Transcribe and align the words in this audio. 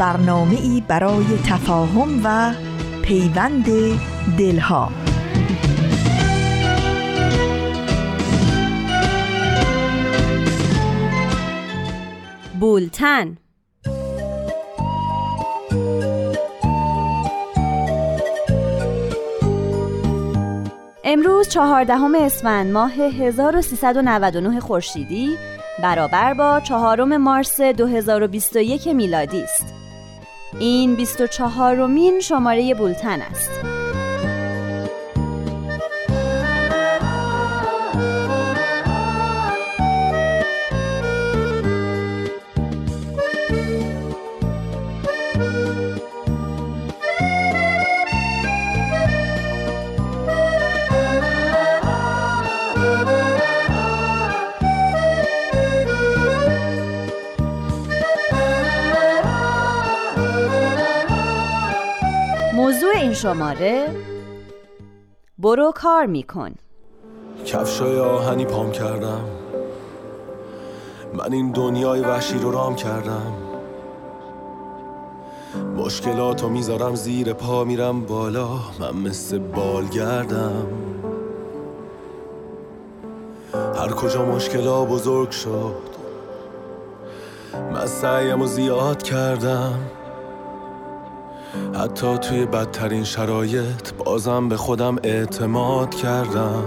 برنامه 0.00 0.60
ای 0.60 0.82
برای 0.88 1.24
تفاهم 1.46 2.20
و 2.24 2.54
پیوند 3.02 3.66
دلها 4.38 4.92
بولتن 12.60 13.36
امروز 21.04 21.48
چهاردهم 21.48 22.14
اسفند 22.14 22.72
ماه 22.72 22.92
1399 22.92 24.60
خورشیدی 24.60 25.36
برابر 25.82 26.34
با 26.34 26.60
چهارم 26.60 27.16
مارس 27.16 27.60
2021 27.60 28.88
میلادی 28.88 29.42
است. 29.42 29.79
این 30.58 30.94
24 30.94 31.86
مین 31.86 32.20
شماره 32.20 32.74
بولتن 32.74 33.22
است. 33.22 33.69
شماره 63.22 63.88
برو 65.38 65.72
کار 65.74 66.06
میکن. 66.06 66.54
کفشای 67.46 68.00
آهنی 68.00 68.44
پام 68.44 68.72
کردم. 68.72 69.24
من 71.14 71.32
این 71.32 71.52
دنیای 71.52 72.00
وحشی 72.00 72.38
رو 72.38 72.50
رام 72.50 72.74
کردم. 72.74 73.32
مشکلاتو 75.76 76.48
می‌ذارم 76.48 76.94
زیر 76.94 77.32
پا 77.32 77.64
میرم 77.64 78.00
بالا. 78.00 78.48
من 78.80 78.96
مثل 78.96 79.38
بالگردم. 79.38 80.66
هر 83.54 83.88
کجا 83.88 84.24
مشکلا 84.24 84.84
بزرگ 84.84 85.30
شد 85.30 85.90
من 87.72 87.86
سعیم 87.86 88.42
و 88.42 88.46
زیاد 88.46 89.02
کردم. 89.02 89.78
حتی 91.74 92.18
توی 92.18 92.46
بدترین 92.46 93.04
شرایط 93.04 93.92
بازم 93.98 94.48
به 94.48 94.56
خودم 94.56 94.96
اعتماد 95.04 95.94
کردم. 95.94 96.64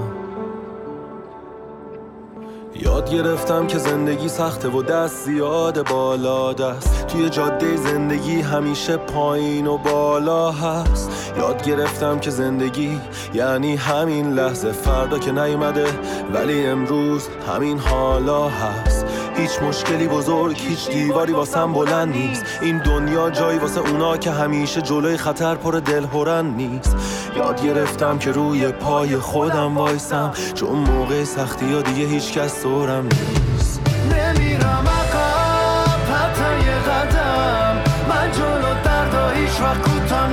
یاد 2.76 3.10
گرفتم 3.10 3.68
که 3.68 3.78
زندگی 3.78 4.30
سخته 4.30 4.70
و 4.70 4.84
دست 4.84 5.26
زیاد 5.26 5.90
بالا 5.90 6.54
دست. 6.54 7.08
توی 7.08 7.30
جاده 7.30 7.78
زندگی 7.78 8.42
همیشه 8.42 8.98
پایین 8.98 9.68
و 9.68 9.78
بالا 9.78 10.52
هست. 10.52 11.34
یاد 11.38 11.64
گرفتم 11.64 12.20
که 12.20 12.30
زندگی 12.30 13.00
یعنی 13.34 13.76
همین 13.76 14.34
لحظه 14.34 14.72
فردا 14.72 15.20
که 15.20 15.32
نیومده 15.32 15.86
ولی 16.34 16.66
امروز 16.66 17.28
همین 17.48 17.80
حالا 17.80 18.50
هست. 18.50 19.06
هیچ 19.36 19.62
مشکلی 19.62 20.08
بزرگ 20.08 20.58
هیچ 20.58 20.90
دیواری 20.90 21.34
واسم 21.34 21.74
بلند 21.74 22.16
نیست. 22.16 22.46
این 22.62 22.78
دنیا 22.78 23.30
جایی 23.30 23.60
واسه 23.60 23.80
اونا 23.80 24.18
که 24.18 24.32
همیشه 24.32 24.82
جلوی 24.82 25.18
خطر 25.18 25.56
پر 25.56 25.72
دلهورن 25.72 26.46
نیست. 26.46 26.96
یاد 27.36 27.64
گرفتم 27.64 28.18
که 28.18 28.32
روی 28.32 28.72
پای 28.72 29.18
خودم 29.18 29.78
وایسم. 29.78 30.32
چون 30.54 30.70
موقع 30.70 31.24
سختی 31.24 31.74
ها 31.74 31.82
دیگه 31.82 32.08
هیچ 32.08 32.34
کس 32.34 32.64
دورم 32.64 33.04
نیست. 33.04 33.82
نمیرم 34.12 34.88
عقب 34.88 36.14
حتی 36.14 36.66
یه 36.66 36.76
قدم. 36.76 37.82
من 38.10 38.32
جلو 38.32 38.74
دردا 38.84 39.30
هیچ 39.30 39.62
وقت 39.62 39.82
کوتاه 39.82 40.28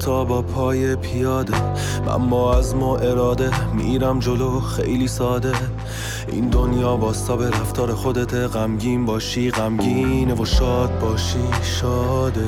حتی 0.00 0.24
با 0.24 0.42
پای 0.42 0.96
پیاده. 0.96 1.52
با 2.30 2.54
عزم 2.54 2.82
و 2.82 2.88
اراده 2.88 3.74
میرم 3.74 4.18
جلو 4.18 4.60
خیلی 4.60 5.08
ساده. 5.08 5.52
این 6.32 6.48
دنیا 6.48 6.96
باستا 6.96 7.36
به 7.36 7.48
رفتار 7.48 7.94
خودت. 7.94 8.34
غمگین 8.34 9.06
باشی 9.06 9.50
غمگینه 9.50 10.34
و 10.34 10.44
شاد 10.44 10.98
باشی 10.98 11.48
شاده. 11.62 12.46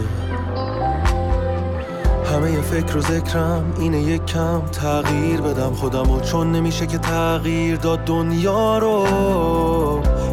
همه 2.32 2.60
فکر 2.60 2.96
و 2.96 3.00
ذکرم 3.00 3.72
اینه 3.78 3.98
یک 3.98 4.26
کم 4.26 4.60
تغییر 4.60 5.40
بدم 5.40 5.72
خودم 5.72 6.10
و 6.10 6.20
چون 6.20 6.52
نمیشه 6.52 6.86
که 6.86 6.98
تغییر 6.98 7.76
داد 7.76 8.04
دنیا 8.04 8.78
رو 8.78 9.06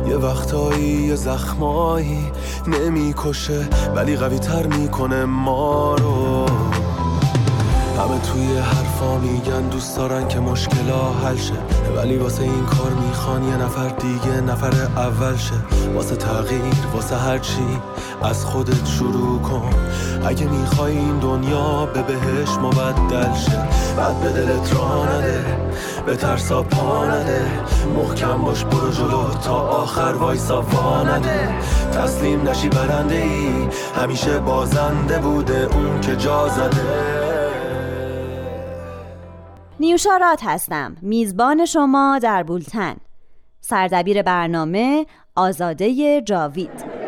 یه 0.07 0.15
وقتایی 0.15 1.01
یه 1.01 1.15
زخمایی 1.15 2.31
نمی‌کشه 2.67 3.67
ولی 3.95 4.15
قوی 4.15 4.39
تر 4.39 4.67
می‌کنه 4.67 5.25
ما 5.25 5.95
رو. 5.95 6.48
توی 8.19 8.57
حرفا 8.57 9.17
میگن 9.17 9.61
دوست 9.61 9.97
دارن 9.97 10.27
که 10.27 10.39
مشکلا 10.39 11.13
حل 11.23 11.37
شه. 11.37 11.53
ولی 11.97 12.17
واسه 12.17 12.43
این 12.43 12.65
کار 12.65 12.91
می‌خوان 12.91 13.43
یه 13.43 13.57
نفر 13.57 13.87
دیگه 13.89 14.41
نفر 14.41 14.73
اول 14.97 15.37
شه. 15.37 15.55
واسه 15.95 16.15
تغییر 16.15 16.73
واسه 16.93 17.15
هرچی 17.15 17.79
از 18.23 18.45
خودت 18.45 18.87
شروع 18.87 19.41
کن. 19.41 19.69
اگه 20.25 20.45
می‌خوای 20.45 20.97
این 20.97 21.19
دنیا 21.19 21.85
به 21.85 22.01
بهش 22.01 22.49
مبدل 22.61 23.33
شه. 23.33 23.67
بعد 23.97 24.19
به 24.19 24.29
دلت 24.29 24.73
را 24.73 25.05
نده 25.05 25.45
به 26.05 26.15
ترسا 26.15 26.63
پا 26.63 27.05
نده. 27.05 27.45
محکم 27.95 28.37
باش 28.37 28.63
برو 28.63 28.91
جلو 28.91 29.29
تا 29.43 29.55
آخر 29.55 30.13
وایسا 30.19 30.61
وا 30.61 31.03
نده. 31.03 31.49
تسلیم 31.91 32.49
نشی 32.49 32.69
برنده 32.69 33.15
ای 33.15 33.67
همیشه 34.01 34.39
بازنده 34.39 35.17
بوده 35.17 35.67
اون 35.71 36.01
که 36.01 36.15
جا 36.15 36.47
زده. 36.47 37.18
نیوشارات 39.79 40.39
هستم. 40.43 40.97
میزبان 41.01 41.65
شما 41.65 42.19
در 42.23 42.43
بولتن. 42.43 42.95
سردبیر 43.61 44.21
برنامه 44.21 45.05
آزاده 45.35 46.21
جاوید. 46.21 46.98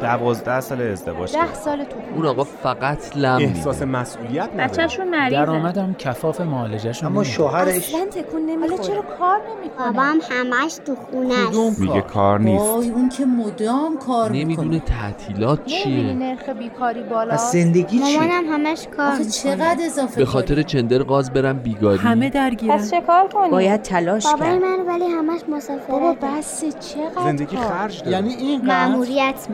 دوازده 0.00 0.60
سال 0.60 0.82
ازدواج 0.82 1.32
ده 1.32 1.54
سال 1.54 1.84
تو 1.84 1.96
اون 2.16 2.26
آقا 2.26 2.44
فقط 2.44 3.16
لم 3.16 3.38
احساس 3.40 3.82
مسئولیت 3.82 4.48
نداره. 4.54 4.68
بچهشون 4.68 5.08
مریضه. 5.08 5.36
درآمدم 5.36 5.94
کفاف 5.98 6.40
معالجهشون 6.40 7.06
اما 7.08 7.24
شوهرش 7.24 7.76
اصلا 7.76 8.06
تکون 8.06 8.46
نمی‌خوره. 8.46 8.82
چرا 8.82 9.02
کار 9.18 9.40
نمی‌کنه؟ 9.50 9.86
بابام 9.86 10.18
همش 10.30 10.78
تو 10.86 10.94
خونه 10.94 11.34
است 11.48 11.80
میگه 11.80 12.00
کار؟ 12.00 12.40
نیست. 12.40 12.64
وای 12.64 12.90
اون 12.90 13.08
که 13.08 13.24
مدام 13.24 13.98
کار 13.98 14.32
نمی‌دونه 14.32 14.80
تعطیلات 14.80 15.60
نمی‌بینی 15.60 15.82
چیه 15.82 16.12
نرخ 16.12 16.48
بیکاری 16.48 17.02
بالا 17.02 17.32
از 17.32 17.50
زندگی 17.50 17.98
چی؟ 17.98 18.18
مامانم 18.18 18.44
همش 18.52 18.86
کار 18.96 19.12
آخه 19.12 19.24
چقدر 19.24 19.76
اضافه 19.86 20.16
به 20.16 20.26
خاطر؟ 20.26 20.62
چندر 20.62 21.02
قاز 21.02 21.32
برم 21.32 21.58
بیگاری 21.58 21.98
همه 21.98 22.30
درگیرن. 22.30 22.76
پس 22.76 22.90
چه 22.90 23.00
کار 23.00 23.28
کنی؟ 23.28 23.50
باید 23.50 23.82
تلاش 23.82 24.26
بابای 24.26 24.48
کرد. 24.50 24.62
من 24.62 24.86
ولی 24.86 25.04
همش 25.04 25.40
مسافرت 25.48 25.90
بابا 25.90 26.16
بس 26.22 26.60
چقدر 26.60 27.24
زندگی 27.24 27.56
کار؟ 27.56 27.64
خرج 27.66 27.98
داره. 27.98 28.10
یعنی 28.10 28.34
این 28.34 28.66
مأموریت 28.66 29.46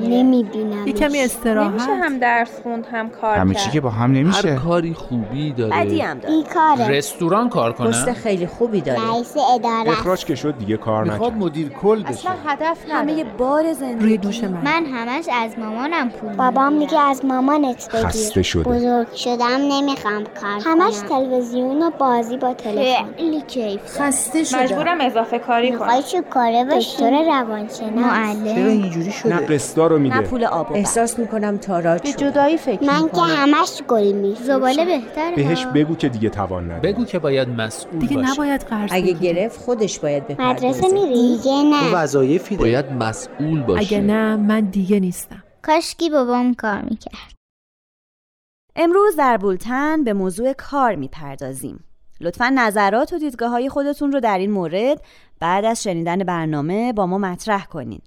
نمی‌بینم 0.42 0.86
یه 0.86 0.92
کمی 0.92 1.20
استراحت. 1.20 1.70
نمیشه 1.70 1.94
هم 1.94 2.18
درس 2.18 2.60
خوند 2.62 2.86
هم 2.92 3.10
کار 3.10 3.36
همه 3.36 3.54
کرد. 3.54 3.62
چی 3.62 3.70
که 3.70 3.80
با 3.80 3.90
هم 3.90 4.10
هر 4.10 4.22
نمیشه 4.22 4.56
کاری 4.56 4.94
خوبی 4.94 5.52
داره. 5.52 5.76
بدی 5.76 6.00
هم 6.00 6.18
داره. 6.18 6.36
بیکاره. 6.36 6.88
رستوران 6.88 7.48
کار 7.48 7.72
پست 7.72 8.04
کنم 8.04 8.14
خیلی 8.14 8.46
خوبی 8.46 8.80
داره. 8.80 9.10
رئیس 9.10 9.34
اداره. 9.54 9.90
اخراج 9.90 10.24
که 10.24 10.34
شد 10.34 10.58
دیگه 10.58 10.76
کار 10.76 11.04
می‌خواد 11.04 11.32
نکرد. 11.32 11.42
مدیر 11.42 11.68
کل 11.68 12.02
بشه. 12.02 12.10
اصلا 12.10 12.32
هدف 12.46 12.78
همه 12.90 13.12
نداره 13.12 13.28
بار 13.38 13.72
زندگی. 13.72 14.04
روی 14.04 14.18
دوش 14.18 14.44
من. 14.44 14.50
من 14.50 14.84
همش 14.86 15.24
از 15.32 15.58
مامانم 15.58 16.10
پول 16.10 16.32
بابام 16.32 16.72
میگه 16.72 17.00
از 17.00 17.24
مامانت 17.24 17.88
بگیر. 17.88 18.06
خسته 18.06 18.42
شده. 18.42 18.62
بزرگ 18.62 19.12
شدم 19.12 19.60
نمی‌خوام 19.70 20.24
کار 20.40 20.60
همش 20.64 20.94
تلویزیون 21.08 21.82
و 21.82 21.90
بازی 21.90 22.36
با 22.36 22.54
تلفن. 22.54 23.14
خیلی 23.16 23.40
کیف. 23.40 23.80
خسته 23.86 24.44
شدم. 24.44 24.62
مجبورم 24.62 25.00
اضافه 25.00 25.38
کاری 25.38 25.72
کنم. 25.72 25.78
می‌خوای 25.78 26.02
چه 26.02 26.22
کاره 26.22 26.64
باشی 26.64 26.96
دکتر 26.96 27.24
روانشناس. 27.24 27.80
چرا 27.80 27.88
معلم 27.90 28.66
اینجوری 28.66 29.06
نه 29.06 29.12
شده 29.12 29.36
قسطا 29.36 29.86
رو 29.86 29.98
نه 29.98 30.02
میده. 30.02 30.25
پول 30.26 30.44
آب 30.44 30.70
و. 30.70 30.74
احساس 30.74 31.18
می‌کنم 31.18 31.56
تاراج 31.56 32.02
به 32.02 32.12
جدایی 32.12 32.56
فکر 32.56 32.84
من 32.84 33.08
که 33.08 33.20
همش 33.20 33.82
گل 33.88 34.12
میفروشم 34.12 34.44
زباله 34.44 34.84
بهتره. 34.84 35.36
بهش. 35.36 35.66
بگو 35.66 35.94
که 35.94 36.08
دیگه 36.08 36.28
توان 36.28 36.64
نداره. 36.64 36.92
بگو 36.92 37.04
که 37.04 37.18
باید 37.18 37.48
مسئول 37.48 37.98
دیگه 37.98 38.16
باشه. 38.16 38.32
نباید 38.32 38.60
قرض 38.60 38.90
اگه. 38.92 39.12
گرفت 39.12 39.60
خودش 39.60 39.98
باید 39.98 40.22
مدرسه 40.22 40.34
بپردازه 40.34 40.88
میری؟ 40.88 41.36
دیگه 41.36 41.42
تو 41.42 41.70
نه 41.70 41.94
وظایفی 41.94 42.56
داره 42.56 42.70
باید 42.70 42.92
مسئول 42.92 43.62
باشه. 43.62 43.80
اگه 43.80 44.00
نه 44.00 44.36
من 44.36 44.60
دیگه 44.60 45.00
نیستم. 45.00 45.42
کاشکی 45.62 46.10
بابام 46.10 46.54
کار 46.54 46.82
می‌کرد. 46.82 47.32
امروز 48.76 49.16
در 49.16 49.36
بولتن 49.36 50.04
به 50.04 50.12
موضوع 50.12 50.52
کار 50.52 50.94
می‌پردازیم. 50.94 51.84
لطفا 52.20 52.52
نظرات 52.54 53.12
و 53.12 53.18
دیدگاه 53.18 53.50
های 53.50 53.68
خودتون 53.68 54.12
رو 54.12 54.20
در 54.20 54.38
این 54.38 54.50
مورد 54.50 55.02
بعد 55.40 55.64
از 55.64 55.82
شنیدن 55.82 56.18
برنامه 56.18 56.92
با 56.92 57.06
ما 57.06 57.18
مطرح 57.18 57.66
کنین. 57.66 58.00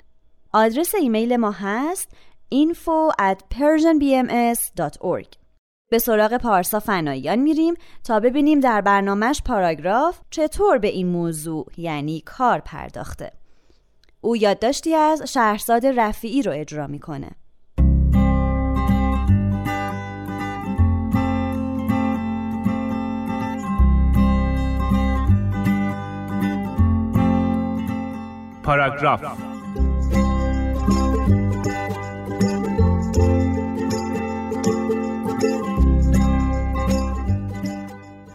آدرس 0.54 0.96
ایمیل 0.96 1.38
ما 1.38 1.52
هست 1.52 2.12
info 2.56 3.14
at 3.22 3.38
persianbms.org 3.56 5.28
به 5.92 6.00
سراغ 6.00 6.38
پارسا 6.38 6.80
فناییان 6.80 7.40
میریم 7.40 7.74
تا 8.04 8.20
ببینیم 8.20 8.60
در 8.60 8.82
برنامهش 8.82 9.42
پاراگراف 9.46 10.20
چطور 10.30 10.78
به 10.78 10.88
این 10.88 11.08
موضوع 11.08 11.68
یعنی 11.78 12.22
کار 12.26 12.60
پرداخته. 12.60 13.32
او 14.22 14.38
یادداشتی 14.38 14.96
از 14.96 15.22
شهرزاد 15.34 15.86
رفیعی 15.86 16.42
رو 16.42 16.52
اجرا 16.52 16.88
می‌کنه. 16.88 17.30
پاراگراف. 28.64 29.49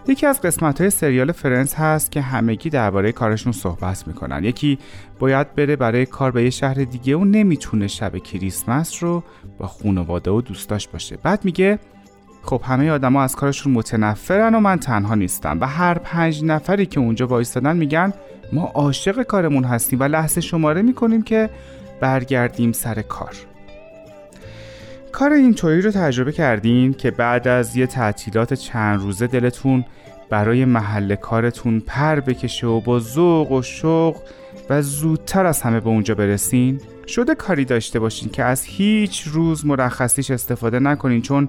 یکی 0.08 0.26
از 0.26 0.40
قسمت 0.40 0.80
های 0.80 0.90
سریال 0.90 1.32
فرنس 1.32 1.74
هست 1.74 2.10
که 2.10 2.20
همگی 2.20 2.70
درباره 2.70 3.12
کارشون 3.12 3.52
صحبت 3.52 4.06
می‌کنن. 4.06 4.44
یکی 4.44 4.78
باید 5.18 5.54
بره 5.54 5.76
برای 5.76 6.06
کار 6.06 6.30
به 6.30 6.44
یه 6.44 6.50
شهر 6.50 6.74
دیگه 6.74 7.16
و 7.16 7.24
نمی‌تونه 7.24 7.86
شب 7.86 8.18
کریسمس 8.18 9.02
رو 9.02 9.22
با 9.58 9.66
خانواده 9.66 10.30
و 10.30 10.40
دوستاش 10.40 10.88
باشه. 10.88 11.16
بعد 11.22 11.44
میگه 11.44 11.78
خب 12.42 12.60
همه 12.64 12.90
آدما 12.90 13.22
از 13.22 13.36
کارشون 13.36 13.72
متنفرن 13.72 14.54
و 14.54 14.60
من 14.60 14.78
تنها 14.78 15.14
نیستم 15.14 15.60
و 15.60 15.66
هر 15.66 15.98
پنج 15.98 16.44
نفری 16.44 16.86
که 16.86 17.00
اونجا 17.00 17.26
وایستادن 17.26 17.76
میگن 17.76 18.12
ما 18.52 18.64
عاشق 18.64 19.22
کارمون 19.22 19.64
هستیم 19.64 20.00
و 20.00 20.04
لحظه 20.04 20.40
شماره 20.40 20.82
می‌کنیم 20.82 21.22
که 21.22 21.50
برگردیم 22.00 22.72
سر 22.72 23.02
کار. 23.02 23.34
کار 25.14 25.32
اینطوری 25.32 25.82
رو 25.82 25.90
تجربه 25.90 26.32
کردین 26.32 26.94
که 26.94 27.10
بعد 27.10 27.48
از 27.48 27.76
یه 27.76 27.86
تعطیلات 27.86 28.54
چند 28.54 29.00
روزه 29.00 29.26
دلتون 29.26 29.84
برای 30.30 30.64
محل 30.64 31.14
کارتون 31.14 31.80
پر 31.80 32.20
بکشه 32.20 32.66
و 32.66 32.80
با 32.80 32.98
ذوق 32.98 33.52
و 33.52 33.62
شوق 33.62 34.16
و 34.70 34.82
زودتر 34.82 35.46
از 35.46 35.62
همه 35.62 35.80
به 35.80 35.88
اونجا 35.88 36.14
برسین؟ 36.14 36.80
شده 37.06 37.34
کاری 37.34 37.64
داشته 37.64 37.98
باشین 37.98 38.28
که 38.28 38.44
از 38.44 38.64
هیچ 38.64 39.22
روز 39.22 39.66
مرخصیش 39.66 40.30
استفاده 40.30 40.78
نکنین 40.78 41.22
چون 41.22 41.48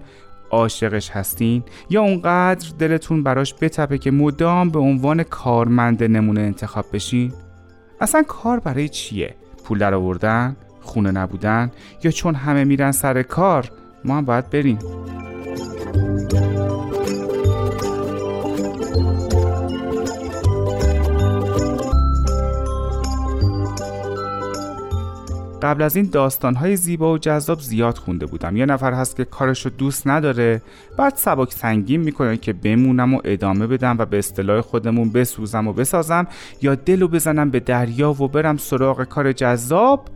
عاشقش 0.50 1.10
هستین؟ 1.10 1.64
یا 1.90 2.02
اونقدر 2.02 2.70
دلتون 2.80 3.24
براش 3.24 3.56
بتپه 3.62 3.98
که 3.98 4.12
مدام 4.12 4.70
به 4.70 4.80
عنوان 4.80 5.24
کارمند 5.24 6.04
نمونه 6.04 6.42
انتخاب 6.42 6.86
بشین؟ 6.94 7.34
اصلا 8.02 8.24
کار 8.24 8.60
برای 8.60 8.90
چیه؟ 8.90 9.36
پول 9.64 9.78
در 9.78 9.94
آوردن 9.94 10.56
خونه 10.86 11.12
نبودن 11.12 11.72
یا 12.04 12.12
چون 12.12 12.36
همه 12.36 12.64
میرن 12.64 12.92
سر 12.92 13.24
کار 13.24 13.70
ما 14.06 14.18
هم 14.18 14.26
باید 14.26 14.50
بریم. 14.50 14.80
قبل 25.62 25.82
از 25.82 25.96
این 25.96 26.10
داستانهای 26.12 26.76
زیبا 26.76 27.14
و 27.14 27.18
جذاب 27.18 27.60
زیاد 27.60 27.98
خونده 27.98 28.26
بودم. 28.26 28.58
یه 28.58 28.66
نفر 28.66 28.94
هست 28.94 29.16
که 29.16 29.26
کارش 29.26 29.66
رو 29.66 29.72
دوست 29.78 30.08
نداره. 30.08 30.62
بعد 30.98 31.14
سبک 31.16 31.54
سنگین 31.54 32.02
می‌کنه 32.02 32.38
که 32.38 32.54
بمونم 32.54 33.14
و 33.14 33.22
ادامه 33.24 33.68
بدم 33.68 33.96
و 34.00 34.06
به 34.06 34.18
اصطلاح 34.18 34.62
خودمون 34.62 35.10
بسوزم 35.12 35.68
و 35.68 35.74
بسازم 35.74 36.28
یا 36.62 36.76
دلو 36.76 37.08
بزنم 37.08 37.50
به 37.50 37.60
دریا 37.60 38.12
و 38.12 38.28
برم 38.28 38.58
سراغ 38.58 39.04
کار 39.04 39.32
جذاب. 39.32 40.08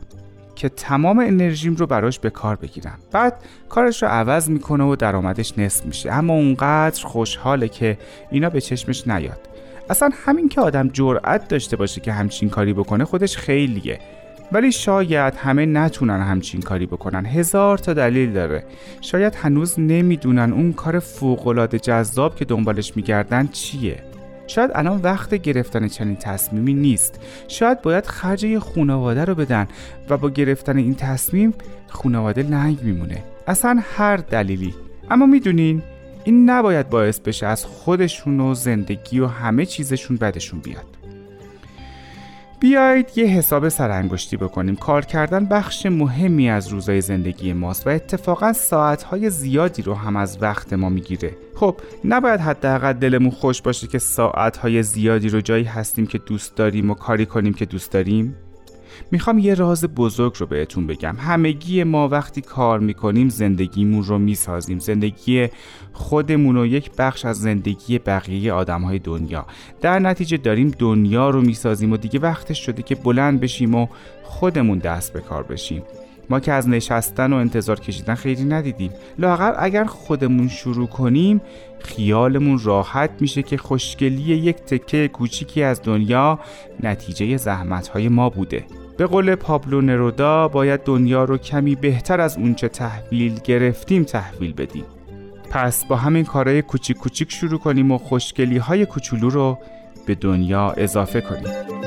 که 0.60 0.70
تمام 0.70 1.20
انرژیم 1.20 1.76
رو 1.76 1.88
براش 1.88 2.20
به 2.20 2.30
کار 2.30 2.56
بگیرم 2.56 2.98
بعد 3.12 3.34
کارش 3.70 4.04
رو 4.04 4.10
عوض 4.10 4.50
می‌کنه 4.50 4.84
و 4.84 4.96
درآمدش 4.96 5.58
نصف 5.58 5.86
میشه. 5.86 6.12
اما 6.12 6.34
اونقدر 6.34 7.06
خوشحاله 7.06 7.68
که 7.68 7.98
اینا 8.32 8.50
به 8.50 8.62
چشمش 8.62 9.08
نیاد. 9.08 9.40
اصلا 9.90 10.10
همین 10.14 10.50
که 10.50 10.62
آدم 10.62 10.88
جرأت 10.88 11.48
داشته 11.48 11.76
باشه 11.76 12.02
که 12.02 12.12
همچین 12.12 12.50
کاری 12.50 12.74
بکنه 12.74 13.06
خودش 13.06 13.38
خیلیه. 13.38 14.00
ولی 14.52 14.72
شاید 14.72 15.36
همه 15.36 15.66
نتونن 15.66 16.22
همچین 16.22 16.62
کاری 16.62 16.86
بکنن. 16.86 17.26
هزار 17.26 17.78
تا 17.78 17.94
دلیل 17.94 18.34
داره. 18.34 18.64
شاید 19.02 19.36
هنوز 19.36 19.80
نمی‌دونن 19.80 20.54
اون 20.54 20.74
کار 20.74 21.00
فوقالعاده 21.00 21.80
جذاب 21.80 22.36
که 22.36 22.46
دنبالش 22.46 22.96
میگردن 22.96 23.48
چیه. 23.48 24.09
شاید 24.50 24.72
الان 24.76 25.02
وقت 25.02 25.34
گرفتن 25.34 25.88
چنین 25.88 26.16
تصمیمی 26.16 26.74
نیست. 26.74 27.20
شاید 27.48 27.82
باید 27.82 28.06
خرج 28.06 28.44
یه 28.44 28.60
خانواده 28.60 29.26
رو 29.26 29.36
بدن 29.36 29.68
و 30.10 30.18
با 30.18 30.30
گرفتن 30.30 30.78
این 30.78 30.96
تصمیم 30.96 31.54
خانواده 31.88 32.44
لنگ 32.44 32.84
میمونه. 32.84 33.24
اصلا 33.48 33.80
هر 33.84 34.18
دلیلی. 34.18 34.76
اما 35.10 35.26
می‌دونین 35.26 35.82
این 36.24 36.50
نباید 36.50 36.90
باعث 36.90 37.20
بشه 37.20 37.48
از 37.48 37.66
خودشون 37.66 38.40
و 38.40 38.54
زندگی 38.54 39.20
و 39.20 39.28
همه 39.28 39.66
چیزشون 39.66 40.18
بدشون 40.18 40.60
بیاد. 40.60 40.99
بیایید 42.60 43.18
یه 43.18 43.26
حساب 43.26 43.70
سرانگشتی 43.70 44.38
بکنیم. 44.38 44.76
کار 44.76 45.06
کردن 45.06 45.46
بخش 45.46 45.86
مهمی 45.86 46.50
از 46.50 46.68
روزای 46.68 47.02
زندگی 47.02 47.54
ماست 47.54 47.88
و 47.88 47.90
اتفاقا 47.90 48.54
ساعتهای 48.54 49.30
زیادی 49.30 49.82
رو 49.82 49.94
هم 49.94 50.16
از 50.16 50.38
وقت 50.42 50.74
ما 50.74 50.90
می‌گیره. 50.90 51.32
خب 51.56 51.76
نباید 52.06 52.40
حداقل 52.40 52.94
دلمون 52.94 53.32
خوش 53.32 53.62
باشه 53.62 53.88
که 53.88 54.00
ساعتهای 54.00 54.84
زیادی 54.84 55.30
رو 55.30 55.42
جایی 55.42 55.64
هستیم 55.64 56.08
که 56.08 56.18
دوست 56.18 56.56
داریم 56.56 56.90
و 56.90 56.94
کاری 56.94 57.26
کنیم 57.26 57.54
که 57.54 57.66
دوست 57.66 57.92
داریم؟ 57.92 58.36
می‌خوام 59.12 59.40
یه 59.40 59.54
راز 59.54 59.86
بزرگ 59.86 60.34
رو 60.38 60.46
بهتون 60.46 60.88
بگم. 60.88 61.16
همگی 61.20 61.84
ما 61.84 62.08
وقتی 62.08 62.42
کار 62.42 62.80
می‌کنیم 62.80 63.30
زندگیمون 63.30 64.04
رو 64.04 64.18
می‌سازیم. 64.18 64.80
زندگی 64.80 65.48
خودمون 65.94 66.58
و 66.58 66.66
یک 66.66 66.92
بخش 66.98 67.26
از 67.26 67.42
زندگی 67.42 68.00
بقیه 68.00 68.54
آدم 68.54 68.82
های 68.82 69.00
دنیا. 69.00 69.46
در 69.82 70.00
نتیجه 70.00 70.38
داریم 70.38 70.72
دنیا 70.80 71.30
رو 71.30 71.42
می‌سازیم 71.42 71.92
و 71.92 71.98
دیگه 71.98 72.20
وقتش 72.20 72.66
شده 72.66 72.82
که 72.84 72.96
بلند 72.96 73.40
بشیم 73.40 73.76
و 73.76 73.88
خودمون 74.24 74.78
دست 74.78 75.14
به 75.14 75.22
کار 75.22 75.44
بشیم. 75.44 75.84
ما 76.30 76.40
که 76.40 76.54
از 76.54 76.70
نشستن 76.70 77.34
و 77.34 77.36
انتظار 77.36 77.80
کشیدن 77.80 78.16
خیلی 78.16 78.44
ندیدیم. 78.44 78.92
لاغر 79.20 79.54
اگر 79.58 79.84
خودمون 79.84 80.48
شروع 80.48 80.88
کنیم 80.88 81.42
خیالمون 81.80 82.60
راحت 82.64 83.10
میشه 83.20 83.44
که 83.44 83.58
خوشگلی 83.58 84.22
یک 84.22 84.56
تکه 84.56 85.08
کوچیکی 85.08 85.64
از 85.64 85.82
دنیا 85.84 86.40
نتیجه 86.84 87.38
زحمتهای 87.38 88.10
ما 88.10 88.30
بوده. 88.30 88.66
به 89.00 89.06
قول 89.06 89.36
پابلو 89.36 89.82
نرودا 89.82 90.48
باید 90.48 90.84
دنیا 90.84 91.24
رو 91.24 91.38
کمی 91.38 91.76
بهتر 91.76 92.22
از 92.22 92.38
اونچه 92.38 92.68
تحویل 92.68 93.40
گرفتیم 93.44 94.04
تحویل 94.04 94.54
بدیم. 94.54 94.86
پس 95.50 95.86
با 95.86 95.96
همین 95.96 96.26
کارهای 96.26 96.62
کوچیک 96.62 96.98
کوچیک 96.98 97.32
شروع 97.32 97.60
کنیم 97.60 97.92
و 97.92 97.98
خوشگلی 97.98 98.58
های 98.58 98.86
کوچولو 98.86 99.30
رو 99.30 99.58
به 100.06 100.16
دنیا 100.16 100.74
اضافه 100.78 101.22
کنیم. 101.22 101.79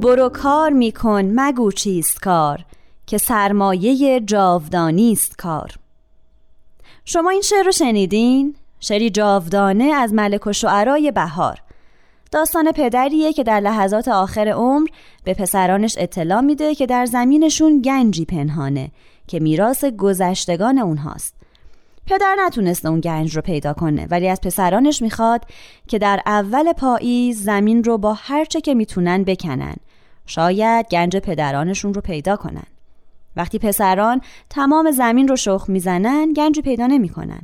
برو 0.00 0.28
کار 0.28 0.70
میکن 0.70 1.32
مگو 1.34 1.72
چیست 1.72 2.20
کار 2.20 2.64
که 3.06 3.18
سرمایه 3.18 4.20
جاودانی 4.20 5.12
است 5.12 5.38
کار. 5.38 5.74
شما 7.04 7.30
این 7.30 7.40
شعر 7.40 7.62
رو 7.62 7.72
شنیدین؟ 7.72 8.54
شعری 8.80 9.10
جاودانه 9.10 9.84
از 9.84 10.12
ملک 10.12 10.46
و 10.46 10.52
شعرای 10.52 11.12
بهار. 11.12 11.62
داستان 12.32 12.72
پدریه 12.72 13.32
که 13.32 13.42
در 13.42 13.60
لحظات 13.60 14.08
آخر 14.08 14.48
عمر 14.48 14.88
به 15.24 15.34
پسرانش 15.34 15.94
اطلاع 15.98 16.40
میده 16.40 16.74
که 16.74 16.86
در 16.86 17.06
زمینشون 17.06 17.82
گنجی 17.82 18.24
پنهانه 18.24 18.90
که 19.26 19.40
میراث 19.40 19.84
گذشتگان 19.84 20.78
اونهاست. 20.78 21.34
پدر 22.06 22.36
نتونسته 22.46 22.88
اون 22.88 23.00
گنج 23.00 23.36
رو 23.36 23.42
پیدا 23.42 23.72
کنه 23.72 24.06
ولی 24.10 24.28
از 24.28 24.40
پسرانش 24.40 25.02
می‌خواد 25.02 25.44
که 25.88 25.98
در 25.98 26.20
اول 26.26 26.72
پاییز 26.72 27.44
زمین 27.44 27.84
رو 27.84 27.98
با 27.98 28.14
هرچه 28.14 28.60
که 28.60 28.74
می‌تونن 28.74 29.24
بکنن. 29.24 29.76
شاید 30.26 30.86
گنج 30.90 31.16
پدرانشون 31.16 31.94
رو 31.94 32.00
پیدا 32.00 32.36
کنن. 32.36 32.66
وقتی 33.36 33.58
پسران 33.58 34.20
تمام 34.50 34.90
زمین 34.90 35.28
رو 35.28 35.36
شخ 35.36 35.64
می‌زنن 35.68 36.32
گنجی 36.32 36.62
پیدا 36.62 36.86
نمی‌کنن. 36.86 37.40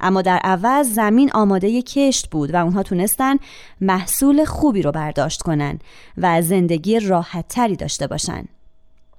اما 0.00 0.22
در 0.22 0.38
عوض 0.38 0.94
زمین 0.94 1.30
آماده 1.32 1.82
کشت 1.82 2.30
بود 2.30 2.54
و 2.54 2.56
اونها 2.56 2.82
تونستن 2.82 3.36
محصول 3.80 4.44
خوبی 4.44 4.82
رو 4.82 4.92
برداشت 4.92 5.42
کنن 5.42 5.78
و 6.18 6.42
زندگی 6.42 7.00
راحت 7.00 7.48
تری 7.48 7.76
داشته 7.76 8.06
باشن. 8.06 8.44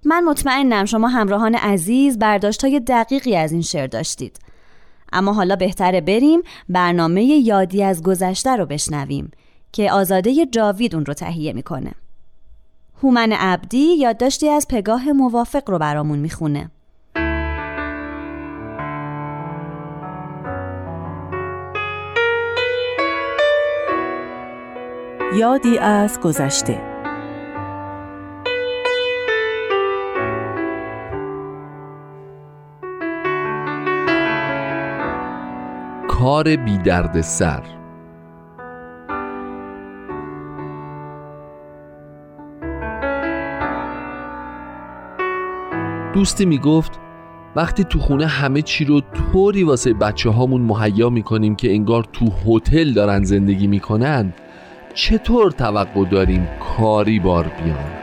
من 0.05 0.23
مطمئنم 0.23 0.85
شما 0.85 1.07
همراهان 1.07 1.55
عزیز 1.55 2.19
برداشت 2.19 2.65
های 2.65 2.79
دقیقی 2.79 3.35
از 3.35 3.51
این 3.51 3.61
شعر 3.61 3.87
داشتید. 3.87 4.39
اما 5.13 5.33
حالا 5.33 5.55
بهتره 5.55 6.01
بریم 6.01 6.41
برنامه 6.69 7.23
یادی 7.23 7.83
از 7.83 8.03
گذشته 8.03 8.55
رو 8.55 8.65
بشنویم 8.65 9.31
که 9.71 9.91
آزاده 9.91 10.45
جاوید 10.45 10.95
اون 10.95 11.05
رو 11.05 11.13
تهیه 11.13 11.53
می‌کنه. 11.53 11.91
هومن 13.03 13.31
عبدی 13.31 13.95
یادداشتی 13.97 14.49
از 14.49 14.67
پگاه 14.69 15.11
موافق 15.11 15.69
رو 15.69 15.79
برامون 15.79 16.19
می‌خونه. 16.19 16.71
یادی 25.35 25.77
از 25.77 26.19
گذشته. 26.19 26.81
کار 36.07 36.55
بی 36.55 36.77
درد 36.77 37.21
سر. 37.21 37.78
دوستی 46.19 46.45
می‌گفت 46.45 46.99
وقتی 47.55 47.83
تو 47.83 47.99
خونه 47.99 48.27
همه 48.27 48.61
چی 48.61 48.85
رو 48.85 49.01
طوری 49.01 49.63
واسه 49.63 49.93
بچه 49.93 50.29
هامون 50.29 50.61
مهیا 50.61 51.09
می‌کنیم 51.09 51.55
که 51.55 51.71
انگار 51.71 52.03
تو 52.13 52.25
هتل 52.45 52.93
دارن 52.93 53.23
زندگی 53.23 53.67
می‌کنن 53.67 54.33
چطور 54.93 55.51
توقع 55.51 56.05
داریم 56.05 56.47
کاری 56.77 57.19
بار 57.19 57.51
بیان؟ 57.63 57.99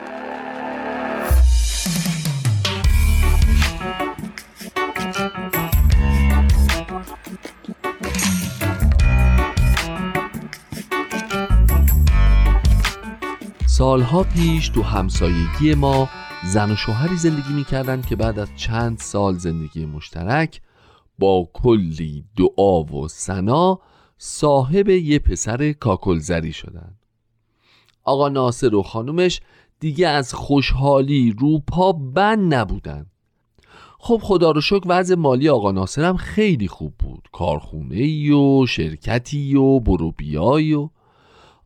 سالها 13.67 14.23
پیش 14.23 14.69
تو 14.69 14.83
همسایگی 14.83 15.75
ما 15.75 16.09
زن 16.45 16.71
و 16.71 16.76
شوهری 16.76 17.16
زندگی 17.16 17.52
می‌کردن 17.52 18.02
که 18.02 18.16
بعد 18.16 18.38
از 18.38 18.49
چند 18.57 18.99
سال 18.99 19.38
زندگی 19.38 19.87
مشترک 19.87 20.61
با 21.19 21.49
کلی 21.52 22.25
دعا 22.37 22.83
و 22.83 23.09
سنا 23.09 23.81
صاحب 24.19 24.88
یه 24.88 25.19
پسر 25.19 25.73
کاکلزری 25.73 26.52
شدن. 26.52 26.95
آقا 28.05 28.28
ناصر 28.28 28.75
و 28.75 28.83
خانومش 28.83 29.40
دیگه 29.81 30.09
از 30.09 30.35
خوشحالی 30.35 31.35
رو 31.38 31.59
پا 31.59 31.93
بند 31.93 32.55
نبودن. 32.55 33.07
خب 33.99 34.21
خدا 34.23 34.50
رو 34.50 34.61
شکر 34.61 34.85
وضع 34.87 35.14
مالی 35.14 35.49
آقا 35.49 35.73
ناصر 35.73 36.05
هم 36.05 36.16
خیلی 36.16 36.69
خوب 36.69 36.95
بود. 36.99 37.28
کارخونه 37.33 37.97
ای 37.97 38.31
و 38.31 38.66
شرکتی 38.66 39.55
و 39.55 39.81
بروبیایی 39.81 40.75
و 40.75 40.90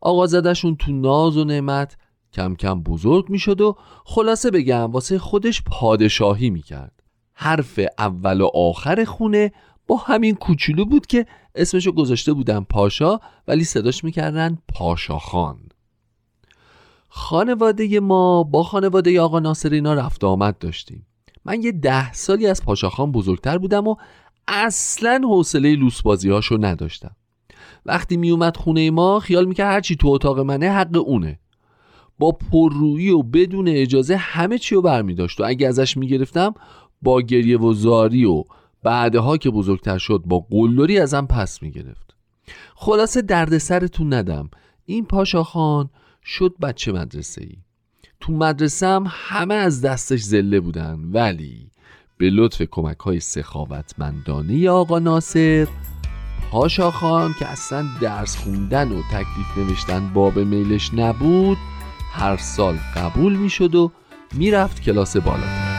آقا 0.01 0.27
زدشون 0.27 0.75
تو 0.75 0.91
ناز 0.91 1.37
و 1.37 1.43
نعمت 1.43 1.97
کم 2.33 2.55
کم 2.55 2.83
بزرگ 2.83 3.29
می 3.29 3.39
شد 3.39 3.61
و 3.61 3.75
خلاصه 4.05 4.51
بگم 4.51 4.91
واسه 4.91 5.19
خودش 5.19 5.61
پادشاهی 5.61 6.49
می 6.49 6.61
کرد 6.61 7.03
حرف 7.33 7.79
اول 7.97 8.41
و 8.41 8.49
آخر 8.53 9.03
خونه 9.03 9.51
با 9.87 9.97
همین 9.97 10.35
کوچولو 10.35 10.85
بود 10.85 11.07
که 11.07 11.25
اسمشو 11.55 11.91
گذاشته 11.91 12.33
بودن 12.33 12.59
پاشا 12.59 13.19
ولی 13.47 13.63
صداش 13.63 14.03
می‌کردن 14.03 14.57
پاشا 14.67 15.19
خان. 15.19 15.59
خانواده 17.07 17.99
ما 17.99 18.43
با 18.43 18.63
خانواده 18.63 19.21
آقا 19.21 19.39
ناصر 19.39 19.69
اینا 19.69 19.93
رفت 19.93 20.23
آمد 20.23 20.57
داشتیم. 20.57 21.07
من 21.45 21.63
یه 21.63 21.71
ده 21.71 22.13
سالی 22.13 22.47
از 22.47 22.63
پاشا 22.63 22.89
خان 22.89 23.11
بزرگتر 23.11 23.57
بودم 23.57 23.87
و 23.87 23.95
اصلا 24.47 25.21
حوصله 25.23 25.75
لوس 25.75 26.01
بازی 26.01 26.29
هاشو 26.29 26.57
نداشتم. 26.61 27.15
وقتی 27.85 28.17
میومد 28.17 28.57
خونه 28.57 28.91
ما 28.91 29.19
خیال 29.19 29.45
می‌کرد 29.45 29.73
هرچی 29.73 29.95
تو 29.95 30.07
اتاق 30.07 30.39
منه 30.39 30.69
حق 30.71 30.97
اونه. 31.05 31.39
با 32.21 32.31
پررویی 32.31 33.09
و 33.09 33.23
بدون 33.23 33.67
اجازه 33.67 34.15
همه 34.15 34.57
چی 34.57 34.75
رو 34.75 34.81
برمی 34.81 35.15
داشت. 35.15 35.41
و 35.41 35.43
اگه 35.47 35.67
ازش 35.67 35.97
می‌گرفتم 35.97 36.53
با 37.01 37.21
گریه 37.21 37.59
و 37.59 37.73
زاری 37.73 38.25
و 38.25 38.43
بعدها 38.83 39.37
که 39.37 39.49
بزرگتر 39.49 39.97
شد 39.97 40.23
با 40.25 40.39
قلدری 40.49 40.99
ازم 40.99 41.25
پس 41.25 41.61
می‌گرفت 41.61 42.15
خلاصه 42.75 43.21
درد 43.21 43.57
سرتون 43.57 44.13
ندم. 44.13 44.49
این 44.85 45.05
پاشا 45.05 45.43
خان 45.43 45.89
شد 46.23 46.53
بچه 46.61 46.91
مدرسه 46.91 47.41
ای 47.41 47.57
تو 48.19 48.33
مدرسه 48.33 48.87
هم 48.87 49.05
همه 49.09 49.55
از 49.55 49.81
دستش 49.81 50.21
زله 50.21 50.59
بودن. 50.59 50.99
ولی 51.13 51.69
به 52.17 52.29
لطف 52.29 52.61
کمک 52.61 52.97
های 52.97 53.19
سخاوتمندانه 53.19 54.69
آقا 54.69 54.99
ناصر 54.99 55.67
پاشا 56.51 56.91
خان 56.91 57.33
که 57.39 57.47
اصلا 57.47 57.85
درس 58.01 58.37
خوندن 58.37 58.91
و 58.91 59.01
تکلیف 59.11 59.57
نوشتن 59.57 60.13
باب 60.13 60.39
میلش 60.39 60.93
نبود 60.93 61.57
هر 62.13 62.37
سال 62.37 62.77
قبول 62.95 63.35
می 63.35 63.49
شد 63.49 63.75
و 63.75 63.91
می‌رفت 64.33 64.81
کلاس 64.81 65.17
بالاتر 65.17 65.71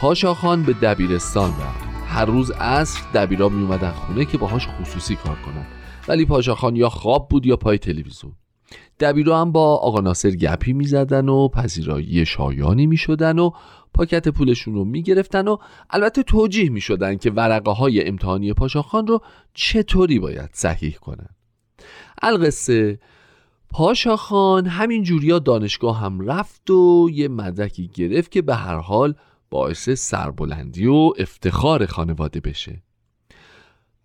پاشا 0.00 0.34
خان 0.34 0.62
به 0.62 0.72
دبیرستان 0.72 1.50
رفت. 1.50 1.84
هر 2.08 2.24
روز 2.24 2.50
عصر 2.50 3.00
دبیرا 3.14 3.48
می 3.48 3.62
اومدن 3.62 3.90
خونه 3.90 4.24
که 4.24 4.38
باهاش 4.38 4.68
خصوصی 4.68 5.16
کار 5.16 5.36
کنن. 5.46 5.66
ولی 6.08 6.24
پاشا 6.24 6.54
خان 6.54 6.76
یا 6.76 6.88
خواب 6.88 7.28
بود 7.28 7.46
یا 7.46 7.56
پای 7.56 7.78
تلویزیون. 7.78 8.32
دبیرا 9.00 9.40
هم 9.40 9.52
با 9.52 9.76
آقا 9.76 10.00
ناصر 10.00 10.30
گپی 10.30 10.72
می 10.72 10.86
زدن 10.86 11.28
و 11.28 11.48
پذیرایی 11.48 12.26
شایانی 12.26 12.86
می 12.86 12.96
شدن 12.96 13.38
و 13.38 13.50
پاکت 13.94 14.28
پولشون 14.28 14.74
رو 14.74 14.84
می 14.84 15.02
گرفتن 15.02 15.48
و 15.48 15.56
البته 15.90 16.22
توجیه 16.22 16.70
می 16.70 16.80
شدن 16.80 17.16
که 17.16 17.30
ورقه 17.30 17.70
های 17.70 18.08
امتحانی 18.08 18.52
پاشا 18.52 18.82
خان 18.82 19.06
رو 19.06 19.20
چطوری 19.54 20.18
باید 20.18 20.50
صحیح 20.52 20.94
کنن. 20.94 21.28
القصه 22.22 22.98
پاشا 23.70 24.16
خان 24.16 24.66
همین 24.66 25.02
جوریا 25.02 25.38
دانشگاه 25.38 26.00
هم 26.00 26.20
رفت 26.20 26.70
و 26.70 27.10
یه 27.12 27.28
مدرکی 27.28 27.88
گرفت 27.94 28.30
که 28.30 28.42
به 28.42 28.54
هر 28.54 28.76
حال 28.76 29.14
باعث 29.50 29.90
سربلندی 29.90 30.86
و 30.86 31.12
افتخار 31.18 31.86
خانواده 31.86 32.40
بشه. 32.40 32.82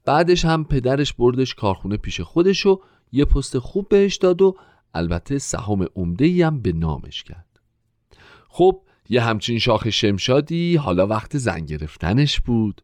بعدش 0.05 0.45
هم 0.45 0.63
پدرش 0.63 1.13
بردش 1.13 1.53
کارخونه 1.53 1.97
پیش 1.97 2.21
خودش 2.21 2.65
و 2.65 2.79
یه 3.11 3.25
پست 3.25 3.59
خوب 3.59 3.89
بهش 3.89 4.15
داد 4.15 4.41
و 4.41 4.55
البته 4.93 5.37
سهام 5.37 5.87
عمده 5.95 6.45
هم 6.45 6.61
به 6.61 6.71
نامش 6.71 7.23
کرد. 7.23 7.59
خب 8.49 8.81
یه 9.09 9.21
همچین 9.21 9.59
شاخ 9.59 9.89
شمشادی 9.89 10.75
حالا 10.75 11.07
وقت 11.07 11.37
زن 11.37 11.59
گرفتنش 11.59 12.39
بود. 12.39 12.81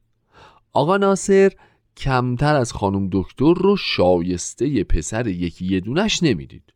آقا 0.73 0.97
ناصر 0.97 1.51
کمتر 1.97 2.55
از 2.55 2.73
خانم 2.73 3.09
دکتر 3.11 3.53
رو 3.53 3.77
شایسته 3.77 4.83
پسر 4.83 5.27
یکی 5.27 5.65
یه 5.65 5.79
دونش 5.79 6.23
نمی‌دید. 6.23 6.73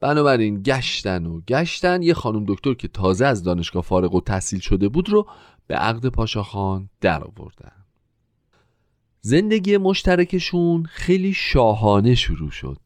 بنابراین 0.00 0.62
گشتن 0.62 1.26
و 1.26 1.40
گشتن 1.40 2.02
یه 2.02 2.14
خانم 2.14 2.44
دکتر 2.48 2.74
که 2.74 2.88
تازه 2.88 3.26
از 3.26 3.42
دانشگاه 3.42 3.82
فارغ 3.82 4.14
و 4.14 4.20
تحصیل 4.20 4.60
شده 4.60 4.88
بود 4.88 5.08
رو 5.08 5.28
به 5.66 5.74
عقد 5.74 6.06
پاشاخان 6.06 6.90
در 7.00 7.24
آوردن. 7.24 7.72
زندگی 9.20 9.76
مشترکشون 9.76 10.84
خیلی 10.84 11.32
شاهانه 11.32 12.14
شروع 12.14 12.50
شد. 12.50 12.78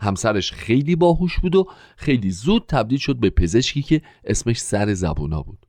همسرش 0.00 0.52
خیلی 0.52 0.96
باهوش 0.96 1.38
بود 1.38 1.56
و 1.56 1.66
خیلی 1.96 2.30
زود 2.30 2.64
تبدیل 2.68 2.98
شد 2.98 3.16
به 3.16 3.30
پزشکی 3.30 3.82
که 3.82 4.02
اسمش 4.24 4.60
سر 4.60 4.94
زبونا 4.94 5.42
بود. 5.42 5.66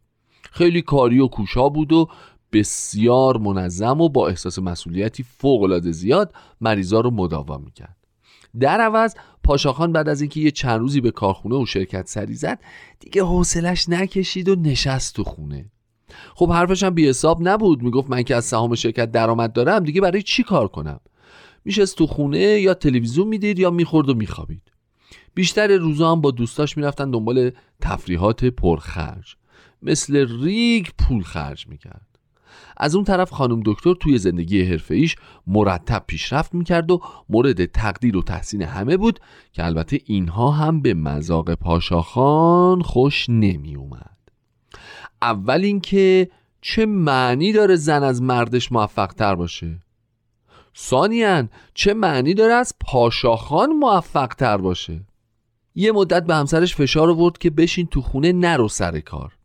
خیلی 0.51 0.81
کاری 0.81 1.19
و 1.19 1.27
کوشا 1.27 1.69
بود 1.69 1.93
و 1.93 2.07
بسیار 2.53 3.37
منظم 3.37 4.01
و 4.01 4.09
با 4.09 4.27
احساس 4.27 4.59
مسئولیتی 4.59 5.23
فوقالعاده 5.23 5.91
زیاد 5.91 6.33
مریضا 6.61 6.99
رو 6.99 7.11
مداوا 7.11 7.57
می‌کرد. 7.57 7.97
در 8.59 8.81
عوض 8.81 9.15
پاشاخان 9.43 9.91
بعد 9.91 10.09
از 10.09 10.21
اینکه 10.21 10.39
یه 10.39 10.51
چند 10.51 10.79
روزی 10.79 11.01
به 11.01 11.11
کارخونه 11.11 11.55
و 11.55 11.65
شرکت 11.65 12.07
سری 12.07 12.33
زد 12.33 12.59
دیگه 12.99 13.23
حوصلش 13.23 13.89
نکشید 13.89 14.49
و 14.49 14.55
نشست 14.55 15.15
تو 15.15 15.23
خونه. 15.23 15.71
خب 16.35 16.51
حرفش 16.51 16.83
هم 16.83 16.89
بی 16.89 17.09
حساب 17.09 17.47
نبود. 17.47 17.83
می‌گفت 17.83 18.09
من 18.09 18.23
که 18.23 18.35
از 18.35 18.45
سهام 18.45 18.75
شرکت 18.75 19.11
درآمد 19.11 19.53
دارم 19.53 19.83
دیگه 19.83 20.01
برای 20.01 20.21
چی 20.21 20.43
کار 20.43 20.67
کنم؟ 20.67 20.99
میشست 21.65 21.97
تو 21.97 22.07
خونه 22.07 22.39
یا 22.39 22.73
تلویزیون 22.73 23.27
می‌دید 23.27 23.59
یا 23.59 23.69
می‌خورد 23.69 24.09
و 24.09 24.13
میخوابید. 24.13 24.71
بیشتر 25.33 25.77
روزا 25.77 26.11
هم 26.11 26.21
با 26.21 26.31
دوستاش 26.31 26.77
می‌رفتن 26.77 27.11
دنبال 27.11 27.51
تفریحات 27.81 28.45
پرخرج. 28.45 29.35
مثل 29.81 30.41
ریگ 30.43 30.87
پول 30.99 31.23
خرج 31.23 31.67
می‌کرد. 31.67 32.07
از 32.77 32.95
اون 32.95 33.03
طرف 33.03 33.29
خانم 33.29 33.61
دکتر 33.65 33.93
توی 33.93 34.17
زندگی 34.17 34.63
حرفه‌ایش 34.63 35.15
مرتب 35.47 36.03
پیشرفت 36.07 36.53
می‌کرد 36.53 36.91
و 36.91 37.01
مورد 37.29 37.65
تقدیر 37.65 38.17
و 38.17 38.23
تحسین 38.23 38.61
همه 38.61 38.97
بود 38.97 39.19
که 39.53 39.65
البته 39.65 39.99
اینها 40.05 40.51
هم 40.51 40.81
به 40.81 40.93
مذاق 40.93 41.53
پاشاخان 41.53 42.81
خوش 42.81 43.25
نمی 43.29 43.75
اومد 43.75 44.17
اول 45.21 45.61
اینکه 45.63 46.29
چه 46.61 46.85
معنی 46.85 47.53
داره 47.53 47.75
زن 47.75 48.03
از 48.03 48.21
مردش 48.21 48.71
موفق 48.71 49.13
تر 49.13 49.35
باشه؟ 49.35 49.79
ثانیا 50.77 51.47
چه 51.73 51.93
معنی 51.93 52.33
داره 52.33 52.53
از 52.53 52.73
پاشاخان 52.79 53.69
موفق 53.69 54.27
تر 54.27 54.57
باشه؟ 54.57 55.01
یه 55.75 55.91
مدت 55.91 56.25
به 56.25 56.35
همسرش 56.35 56.75
فشار 56.75 57.09
آورد 57.09 57.37
که 57.37 57.49
بشین 57.49 57.87
تو 57.87 58.01
خونه 58.01 58.31
نرو 58.31 58.67
سر 58.67 58.99
کار. 58.99 59.37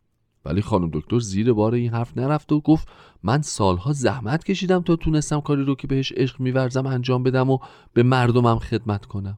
ولی 0.45 0.61
خانم 0.61 0.89
دکتر 0.93 1.19
زیر 1.19 1.53
بار 1.53 1.73
این 1.73 1.93
حرف 1.93 2.17
نرفت 2.17 2.51
و 2.51 2.59
گفت 2.59 2.87
من 3.23 3.41
سالها 3.41 3.93
زحمت 3.93 4.43
کشیدم 4.43 4.81
تا 4.81 4.95
تونستم 4.95 5.41
کاری 5.41 5.63
رو 5.63 5.75
که 5.75 5.87
بهش 5.87 6.11
عشق 6.11 6.39
میورزم 6.39 6.85
انجام 6.85 7.23
بدم 7.23 7.49
و 7.49 7.57
به 7.93 8.03
مردمم 8.03 8.59
خدمت 8.59 9.05
کنم. 9.05 9.37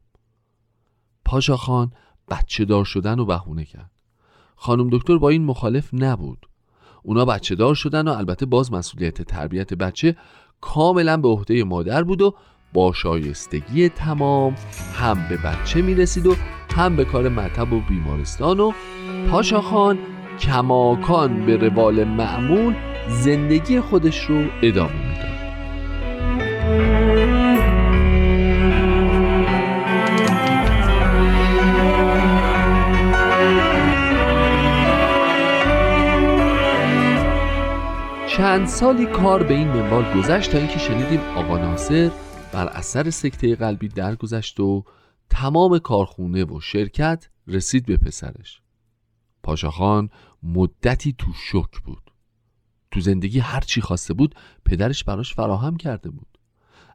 پاشا 1.26 1.58
خان 1.58 1.92
بچه 2.30 2.66
دار 2.66 2.86
شدن 2.86 3.20
و 3.20 3.26
بهونه 3.26 3.66
کرد. 3.66 3.92
خانم 4.56 4.90
دکتر 4.90 5.18
با 5.18 5.30
این 5.30 5.46
مخالف 5.46 5.90
نبود. 5.94 6.46
اونا 7.04 7.26
بچه 7.26 7.56
دار 7.56 7.76
شدن 7.76 8.08
و 8.08 8.12
البته 8.12 8.46
باز 8.46 8.74
مسئولیت 8.74 9.22
تربیت 9.22 9.74
بچه 9.74 10.16
کاملا 10.62 11.18
به 11.18 11.28
عهده 11.28 11.64
مادر 11.64 12.04
بود 12.04 12.22
و 12.22 12.34
با 12.74 12.94
شایستگی 12.94 13.90
تمام 13.90 14.56
هم 14.96 15.28
به 15.30 15.38
بچه 15.38 15.82
می‌رسید 15.82 16.28
و 16.28 16.36
هم 16.76 16.96
به 16.96 17.06
کار 17.06 17.30
مطب 17.30 17.74
و 17.74 17.82
بیمارستان 17.90 18.60
و 18.60 18.72
پاشا 19.32 19.62
خان 19.62 19.98
کماکان 20.40 21.46
به 21.46 21.58
روال 21.58 22.04
معمول 22.04 22.76
زندگی 23.08 23.80
خودش 23.80 24.26
رو 24.26 24.46
ادامه 24.62 25.09
چند 38.40 38.68
سالی 38.68 39.06
کار 39.06 39.44
به 39.44 39.54
این 39.54 39.68
منوال 39.68 40.18
گذشت 40.18 40.52
تا 40.52 40.58
اینکه 40.58 40.80
شنیدیم 40.80 41.20
آقا 41.20 41.58
ناصر 41.58 42.12
بر 42.54 42.68
اثر 42.68 43.10
سکته 43.10 43.56
قلبی 43.56 43.88
درگذشت 43.88 44.60
و 44.60 44.84
تمام 45.30 45.80
کارخونه 45.80 46.46
و 46.46 46.60
شرکت 46.60 47.30
رسید 47.48 47.86
به 47.86 47.98
پسرش. 47.98 48.62
پاشاخان 49.44 50.10
مدتی 50.44 51.16
تو 51.18 51.34
شک 51.34 51.82
بود. 51.86 52.12
تو 52.92 53.00
زندگی 53.00 53.40
هر 53.40 53.60
چی 53.60 53.82
خواسته 53.82 54.14
بود 54.14 54.36
پدرش 54.66 55.04
براش 55.04 55.34
فراهم 55.34 55.78
کرده 55.78 56.10
بود. 56.10 56.38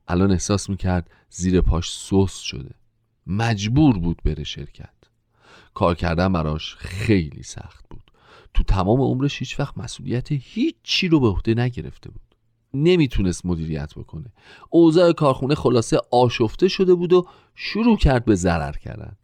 الان 0.08 0.30
احساس 0.30 0.70
می‌کرد 0.70 1.10
زیر 1.30 1.60
پاش 1.60 1.90
سوس 1.90 2.38
شده. 2.38 2.74
مجبور 3.26 3.98
بود 3.98 4.20
بره 4.24 4.44
شرکت. 4.44 4.94
کار 5.74 5.94
کردن 5.94 6.32
براش 6.32 6.74
خیلی 6.74 7.42
سخت 7.42 7.84
بود. 7.90 8.03
تو 8.54 8.62
تمام 8.62 9.00
عمرش 9.00 9.38
هیچ 9.38 9.60
وقت 9.60 9.78
مسئولیت 9.78 10.28
هیچی 10.30 11.08
رو 11.08 11.20
به 11.20 11.28
عهده 11.28 11.54
نگرفته 11.54 12.10
بود. 12.10 12.20
نمی‌تونست 12.74 13.46
مدیریت 13.46 13.94
بکنه. 13.94 14.32
اوضاع 14.70 15.12
کارخونه 15.12 15.54
خلاصه 15.54 16.00
آشفته 16.12 16.68
شده 16.68 16.94
بود 16.94 17.12
و 17.12 17.26
شروع 17.54 17.96
کرد 17.96 18.24
به 18.24 18.34
ضرر 18.34 18.72
کردن. 18.72 19.16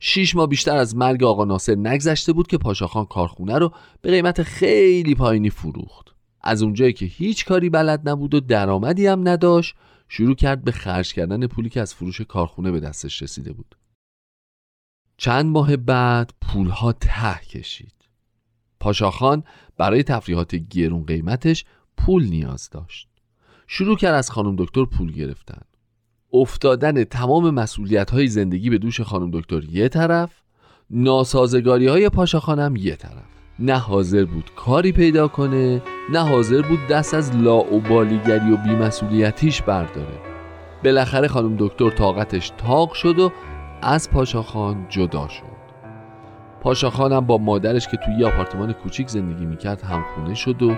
شیش 0.00 0.36
ماه 0.36 0.46
بیشتر 0.46 0.76
از 0.76 0.96
مرگ 0.96 1.24
آقا 1.24 1.44
ناصر 1.44 1.74
نگذشته 1.74 2.32
بود 2.32 2.46
که 2.46 2.58
پاشاخان 2.58 3.04
کارخونه 3.04 3.58
رو 3.58 3.72
به 4.02 4.10
قیمت 4.10 4.42
خیلی 4.42 5.14
پایینی 5.14 5.50
فروخت. 5.50 6.14
از 6.40 6.62
اونجایی 6.62 6.92
که 6.92 7.06
هیچ 7.06 7.44
کاری 7.44 7.70
بلد 7.70 8.08
نبود 8.08 8.34
و 8.34 8.40
درآمدی 8.40 9.06
هم 9.06 9.28
نداشت 9.28 9.74
شروع 10.08 10.34
کرد 10.34 10.64
به 10.64 10.72
خرج 10.72 11.14
کردن 11.14 11.46
پولی 11.46 11.68
که 11.68 11.80
از 11.80 11.94
فروش 11.94 12.20
کارخونه 12.20 12.70
به 12.70 12.80
دستش 12.80 13.22
رسیده 13.22 13.52
بود. 13.52 13.76
چند 15.16 15.46
ماه 15.46 15.76
بعد 15.76 16.30
پولها 16.40 16.92
ته 16.92 17.40
کشید. 17.50 18.03
پاشاخان 18.84 19.42
برای 19.78 20.02
تفریحات 20.02 20.54
گرون 20.54 21.04
قیمتش 21.04 21.64
پول 21.96 22.24
نیاز 22.24 22.70
داشت. 22.70 23.08
شروع 23.66 23.96
کرد 23.96 24.14
از 24.14 24.30
خانم 24.30 24.56
دکتر 24.56 24.84
پول 24.84 25.12
گرفتن. 25.12 25.60
افتادن 26.32 27.04
تمام 27.04 27.50
مسئولیت 27.50 28.10
های 28.10 28.26
زندگی 28.26 28.70
به 28.70 28.78
دوش 28.78 29.00
خانم 29.00 29.30
دکتر 29.30 29.64
یه 29.64 29.88
طرف 29.88 30.30
ناسازگاری 30.90 31.86
های 31.86 32.08
پاشاخانم 32.08 32.76
یه 32.76 32.96
طرف. 32.96 33.24
نه 33.58 33.78
حاضر 33.78 34.24
بود 34.24 34.50
کاری 34.56 34.92
پیدا 34.92 35.28
کنه 35.28 35.82
نه 36.12 36.28
حاضر 36.28 36.62
بود 36.62 36.86
دست 36.90 37.14
از 37.14 37.36
لاعبالیگری 37.36 38.50
و 38.50 38.56
بیمسئولیتیش 38.56 39.62
برداره. 39.62 40.20
بالاخره 40.84 41.28
خانم 41.28 41.56
دکتر 41.58 41.90
طاقتش 41.90 42.52
تاق 42.58 42.92
شد 42.92 43.18
و 43.18 43.32
از 43.82 44.10
پاشاخان 44.10 44.86
جدا 44.88 45.28
شد. 45.28 45.53
پاشاخانم 46.64 47.20
با 47.20 47.38
مادرش 47.38 47.88
که 47.88 47.96
توی 47.96 48.14
یه 48.14 48.26
آپارتمان 48.26 48.72
کوچیک 48.72 49.08
زندگی 49.08 49.46
می‌کرد 49.46 49.82
همخونه 49.82 50.34
شد 50.34 50.62
و 50.62 50.76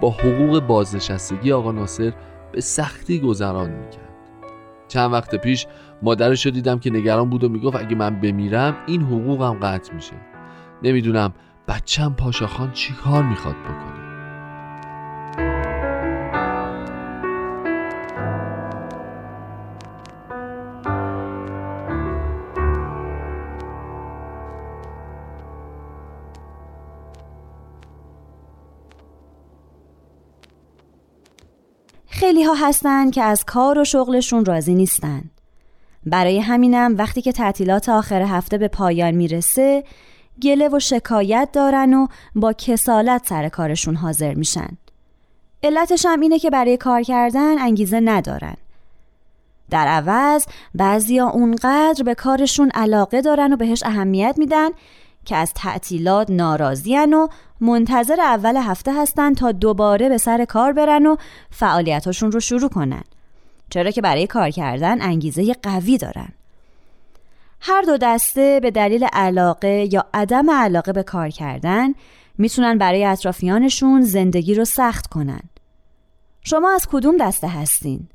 با 0.00 0.10
حقوق 0.10 0.60
بازنشستگی 0.60 1.52
آقا 1.52 1.72
ناصر 1.72 2.12
به 2.52 2.60
سختی 2.60 3.20
گذران 3.20 3.70
می‌کرد. 3.70 4.14
چند 4.88 5.12
وقت 5.12 5.34
پیش 5.34 5.66
مادرش 6.02 6.46
رو 6.46 6.52
دیدم 6.52 6.78
که 6.78 6.90
نگران 6.90 7.30
بود 7.30 7.44
و 7.44 7.48
می‌گفت 7.48 7.76
اگه 7.76 7.96
من 7.96 8.20
بمیرم 8.20 8.76
این 8.86 9.02
حقوقم 9.02 9.54
قطع 9.62 9.94
میشه. 9.94 10.16
نمی‌دونم 10.82 11.32
بچم 11.68 12.14
پاشاخان 12.18 12.72
چی 12.72 12.94
کار 12.94 13.22
می‌خواد 13.22 13.54
بکنه. 13.54 14.05
خیلی 32.16 32.42
ها 32.42 32.54
هستن 32.54 33.10
که 33.10 33.22
از 33.22 33.44
کار 33.44 33.78
و 33.78 33.84
شغلشون 33.84 34.44
راضی 34.44 34.74
نیستن. 34.74 35.22
برای 36.06 36.40
همینم 36.40 36.94
وقتی 36.98 37.22
که 37.22 37.32
تعطیلات 37.32 37.88
آخر 37.88 38.22
هفته 38.22 38.58
به 38.58 38.68
پایان 38.68 39.14
می‌رسه 39.14 39.84
گله 40.42 40.68
و 40.68 40.78
شکایت 40.78 41.48
دارن 41.52 41.94
و 41.94 42.06
با 42.34 42.52
کسالت 42.52 43.26
سر 43.26 43.48
کارشون 43.48 43.96
حاضر 43.96 44.34
میشن. 44.34 44.68
علتش 45.62 46.06
هم 46.06 46.20
اینه 46.20 46.38
که 46.38 46.50
برای 46.50 46.76
کار 46.76 47.02
کردن 47.02 47.58
انگیزه 47.58 48.00
ندارن. 48.00 48.56
در 49.70 49.86
عوض 49.86 50.46
بعضیا 50.74 51.28
اونقدر 51.28 52.02
به 52.04 52.14
کارشون 52.14 52.70
علاقه 52.74 53.22
دارن 53.22 53.52
و 53.52 53.56
بهش 53.56 53.82
اهمیت 53.82 54.34
میدن 54.38 54.68
که 55.26 55.36
از 55.36 55.52
تعطیلات 55.54 56.30
ناراضیان 56.30 57.14
و 57.14 57.28
منتظر 57.60 58.20
اول 58.20 58.56
هفته 58.56 58.92
هستن 58.92 59.34
تا 59.34 59.52
دوباره 59.52 60.08
به 60.08 60.18
سر 60.18 60.44
کار 60.44 60.72
برن 60.72 61.06
و 61.06 61.16
فعالیتاشون 61.50 62.32
رو 62.32 62.40
شروع 62.40 62.68
کنن 62.68 63.02
چرا 63.70 63.90
که 63.90 64.00
برای 64.00 64.26
کار 64.26 64.50
کردن 64.50 65.02
انگیزه 65.02 65.54
قوی 65.62 65.98
دارن 65.98 66.28
هر 67.60 67.82
دو 67.82 67.96
دسته 67.96 68.60
به 68.62 68.70
دلیل 68.70 69.04
علاقه 69.12 69.88
یا 69.92 70.06
عدم 70.14 70.50
علاقه 70.50 70.92
به 70.92 71.02
کار 71.02 71.28
کردن 71.28 71.94
می‌تونن 72.38 72.78
برای 72.78 73.04
اطرافیانشون 73.04 74.00
زندگی 74.00 74.54
رو 74.54 74.64
سخت 74.64 75.06
کنن. 75.06 75.40
شما 76.42 76.70
از 76.70 76.86
کدوم 76.86 77.16
دسته 77.16 77.48
هستین؟ 77.48 78.08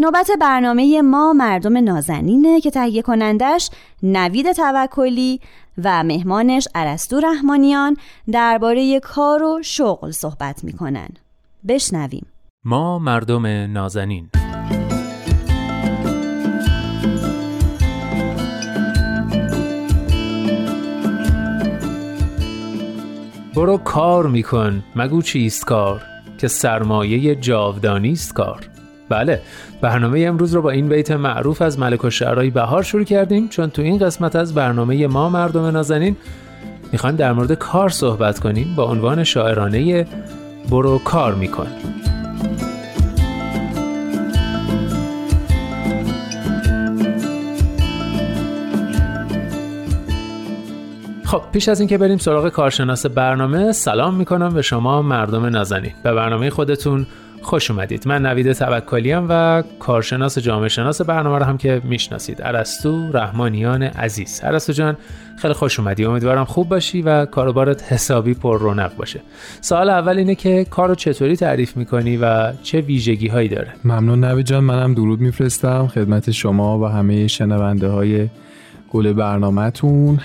نوبت 0.00 0.30
برنامه 0.40 1.02
ما 1.02 1.32
مردم 1.32 1.76
نازنینه 1.76 2.60
که 2.60 2.70
تهیه 2.70 3.02
کنندش 3.02 3.70
نوید 4.02 4.52
توکلی 4.52 5.40
و 5.84 6.04
مهمانش 6.04 6.68
عرستو 6.74 7.20
رحمانیان 7.20 7.96
درباره 8.32 9.00
کار 9.00 9.42
و 9.42 9.62
شغل 9.62 10.10
صحبت 10.10 10.64
می‌کنن. 10.64 11.08
بشنویم. 11.68 12.26
ما 12.64 12.98
مردم 12.98 13.46
نازنین 13.46 14.28
برو 23.54 23.78
کار 23.78 24.26
میکن 24.26 24.82
مگو 24.96 25.22
چیست 25.22 25.64
کار 25.64 26.02
که 26.38 26.48
سرمایه 26.48 27.34
جاودانی 27.34 28.12
است 28.12 28.34
کار 28.34 28.77
بله 29.08 29.40
برنامه 29.80 30.20
امروز 30.20 30.54
رو 30.54 30.62
با 30.62 30.70
این 30.70 30.88
بیت 30.88 31.10
معروف 31.10 31.62
از 31.62 31.78
ملک 31.78 32.04
و 32.04 32.10
شعرهای 32.10 32.50
بهار 32.50 32.82
شروع 32.82 33.04
کردیم 33.04 33.48
چون 33.48 33.70
تو 33.70 33.82
این 33.82 33.98
قسمت 33.98 34.36
از 34.36 34.54
برنامه 34.54 35.06
ما 35.06 35.28
مردم 35.28 35.64
نازنین 35.64 36.16
می‌خوایم 36.92 37.16
در 37.16 37.32
مورد 37.32 37.52
کار 37.52 37.88
صحبت 37.88 38.38
کنیم 38.40 38.74
با 38.76 38.84
عنوان 38.84 39.24
شاعرانه 39.24 40.06
برو 40.70 40.98
کار 40.98 41.34
میکن. 41.34 41.66
خب 51.24 51.42
پیش 51.52 51.68
از 51.68 51.80
اینکه 51.80 51.98
بریم 51.98 52.18
سراغ 52.18 52.48
کارشناس 52.48 53.06
برنامه 53.06 53.72
سلام 53.72 54.14
می‌کنم 54.14 54.54
به 54.54 54.62
شما 54.62 55.02
مردم 55.02 55.46
نازنین. 55.46 55.92
به 56.02 56.12
برنامه 56.12 56.50
خودتون 56.50 57.06
خوش 57.48 57.70
اومدید. 57.70 58.08
من 58.08 58.26
نوید 58.26 58.52
توکلیم 58.52 59.26
و 59.28 59.62
کارشناس 59.78 60.38
جامعه 60.38 60.68
شناس 60.68 61.02
برنامه 61.02 61.38
رو 61.38 61.44
هم 61.44 61.58
که 61.58 61.80
می‌شناسید. 61.84 62.42
ارسطو 62.42 63.12
رحمانیان 63.12 63.82
عزیز. 63.82 64.40
ارسطو 64.44 64.72
جان 64.72 64.96
خیلی 65.38 65.54
خوش 65.54 65.80
اومدی. 65.80 66.04
امیدوارم 66.04 66.44
خوب 66.44 66.68
باشی 66.68 67.02
و 67.02 67.26
کاروبارت 67.26 67.92
حسابی 67.92 68.34
پر 68.34 68.58
رونق 68.58 68.96
باشه. 68.96 69.20
سوال 69.60 69.90
اول 69.90 70.18
اینه 70.18 70.34
که 70.34 70.66
کارو 70.70 70.94
چطوری 70.94 71.36
تعریف 71.36 71.76
می‌کنی 71.76 72.16
و 72.16 72.52
چه 72.62 72.80
ویژگی 72.80 73.28
هایی 73.28 73.48
داره؟ 73.48 73.68
ممنون 73.84 74.24
نوید 74.24 74.46
جان 74.46 74.64
منم 74.64 74.94
درود 74.94 75.20
میفرستم 75.20 75.86
خدمت 75.86 76.30
شما 76.30 76.78
و 76.78 76.84
همه 76.86 77.26
شنونده 77.26 77.88
های 77.88 78.28
گل 78.90 79.12
برنامهتون. 79.12 80.20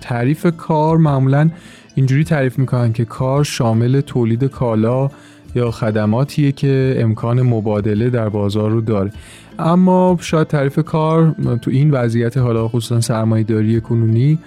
تعریف 0.00 0.46
کار 0.56 0.96
معمولا 0.96 1.50
اینجوری 1.94 2.24
تعریف 2.24 2.58
می‌کنن 2.58 2.92
که 2.92 3.04
کار 3.04 3.44
شامل 3.44 4.00
تولید 4.00 4.44
کالا 4.44 5.10
یا 5.56 5.70
خدماتیه 5.70 6.52
که 6.52 6.96
امکان 6.98 7.42
مبادله 7.42 8.10
در 8.10 8.28
بازار 8.28 8.70
رو 8.70 8.80
داره. 8.80 9.12
اما 9.58 10.18
شاید 10.20 10.46
تعریف 10.46 10.78
کار 10.78 11.34
تو 11.62 11.70
این 11.70 11.90
وضعیت 11.90 12.38
حالا 12.38 12.68
خصوصا 12.68 13.00
سرمایه 13.00 13.44
داری 13.44 13.80
کنونی 13.80 14.38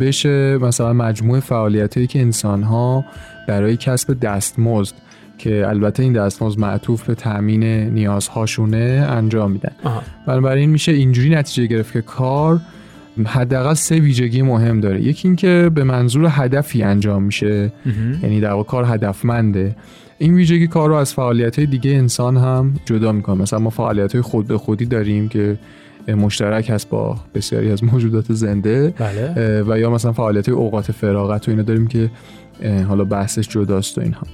بشه 0.00 0.58
مثلا 0.58 0.92
مجموع 0.92 1.40
فعالیت 1.40 1.96
هایی 1.96 2.06
که 2.06 2.20
انسان 2.20 2.62
ها 2.62 3.04
برای 3.48 3.76
کسب 3.76 4.20
دستمزد 4.20 4.94
که 5.38 5.68
البته 5.68 6.02
این 6.02 6.12
دستمزد 6.12 6.58
معطوف 6.58 7.06
به 7.06 7.14
تامین 7.14 7.64
نیازهاشونه 7.64 9.06
انجام 9.10 9.50
میدن. 9.50 9.72
بنابراین 10.26 10.70
میشه 10.70 10.92
اینجوری 10.92 11.30
نتیجه 11.30 11.66
گرفت 11.66 11.92
که 11.92 12.00
کار 12.02 12.60
حداقل 13.26 13.74
سه 13.74 13.94
ویژگی 13.94 14.42
مهم 14.42 14.80
داره. 14.80 15.02
یکی 15.02 15.28
اینکه 15.28 15.70
به 15.74 15.84
منظور 15.84 16.26
هدفی 16.30 16.82
انجام 16.82 17.22
میشه. 17.22 17.72
یعنی 18.22 18.40
در 18.40 18.52
واقع 18.52 18.68
کار 18.68 18.84
هدفمنده. 18.88 19.76
این 20.24 20.34
ویژگی 20.34 20.66
کار 20.66 20.88
رو 20.88 20.94
از 20.94 21.14
فعالیت 21.14 21.58
های 21.58 21.66
دیگه 21.66 21.90
انسان 21.90 22.36
هم 22.36 22.74
جدا 22.84 23.12
می‌کنه. 23.12 23.42
مثلا 23.42 23.58
ما 23.58 23.70
فعالیت 23.70 24.12
های 24.12 24.22
خود 24.22 24.46
به 24.46 24.58
خودی 24.58 24.86
داریم 24.86 25.28
که 25.28 25.58
مشترک 26.08 26.70
هست 26.70 26.88
با 26.88 27.16
بسیاری 27.34 27.70
از 27.70 27.84
موجودات 27.84 28.32
زنده 28.32 28.94
بله. 28.98 29.64
و 29.68 29.78
یا 29.78 29.90
مثلا 29.90 30.12
فعالیت 30.12 30.48
های 30.48 30.58
اوقات 30.58 30.92
فراغت 30.92 31.48
و 31.48 31.50
اینا 31.50 31.62
داریم 31.62 31.86
که 31.86 32.10
حالا 32.88 33.04
بحثش 33.04 33.48
جداست 33.48 33.98
و 33.98 34.00
اینها. 34.00 34.26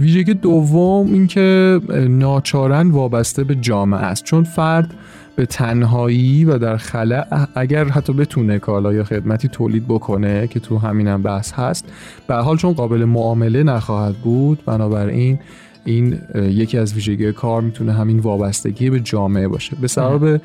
ویژگی 0.00 0.34
دوم 0.34 1.12
اینکه 1.12 1.80
ناچارن 2.08 2.90
وابسته 2.90 3.44
به 3.44 3.54
جامعه 3.54 4.00
است. 4.00 4.24
چون 4.24 4.44
فرد 4.44 4.94
به 5.36 5.46
تنهایی 5.46 6.44
و 6.44 6.58
در 6.58 6.76
خلع 6.76 7.46
اگر 7.54 7.84
حتی 7.84 8.12
بتونه 8.12 8.58
کالا 8.58 8.92
یا 8.92 9.04
خدمتی 9.04 9.48
تولید 9.48 9.88
بکنه 9.88 10.46
که 10.46 10.60
تو 10.60 10.78
همینم 10.78 11.22
بحث 11.22 11.52
هست 11.52 11.84
به 12.26 12.34
حال 12.34 12.56
چون 12.56 12.72
قابل 12.72 13.04
معامله 13.04 13.62
نخواهد 13.62 14.14
بود 14.14 14.64
بنابراین 14.66 15.38
این 15.84 16.18
یکی 16.34 16.78
از 16.78 16.94
ویژگی 16.94 17.32
کار 17.32 17.62
می‌تونه 17.62 17.92
همین 17.92 18.18
وابستگی 18.18 18.90
به 18.90 19.00
جامعه 19.00 19.48
باشه. 19.48 19.76
به 19.80 19.88
سبب 19.88 20.40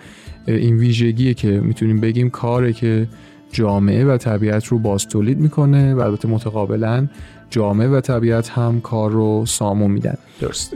این 0.47 0.77
ویژگی 0.77 1.33
که 1.33 1.47
می‌تونیم 1.47 1.99
بگیم 1.99 2.29
کاره 2.29 2.73
که 2.73 3.07
جامعه 3.51 4.05
و 4.05 4.17
طبیعت 4.17 4.65
رو 4.65 4.79
باز 4.79 5.07
تولید 5.07 5.39
می‌کنه 5.39 5.95
و 5.95 5.99
البته 5.99 6.27
متقابلا 6.27 7.07
جامعه 7.49 7.87
و 7.87 8.01
طبیعت 8.01 8.49
هم 8.49 8.81
کار 8.81 9.11
رو 9.11 9.45
سامون 9.45 9.91
میدن. 9.91 10.17
درست. 10.41 10.73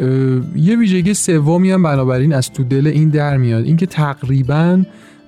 یه 0.55 0.77
ویژگی 0.79 1.13
سومی 1.13 1.71
هم 1.71 1.83
بنابراین 1.83 2.33
از 2.33 2.51
تو 2.51 2.63
دل 2.63 2.87
این 2.87 3.09
در 3.09 3.37
میاد 3.37 3.63
اینکه 3.63 3.85
تقریبا 3.85 4.83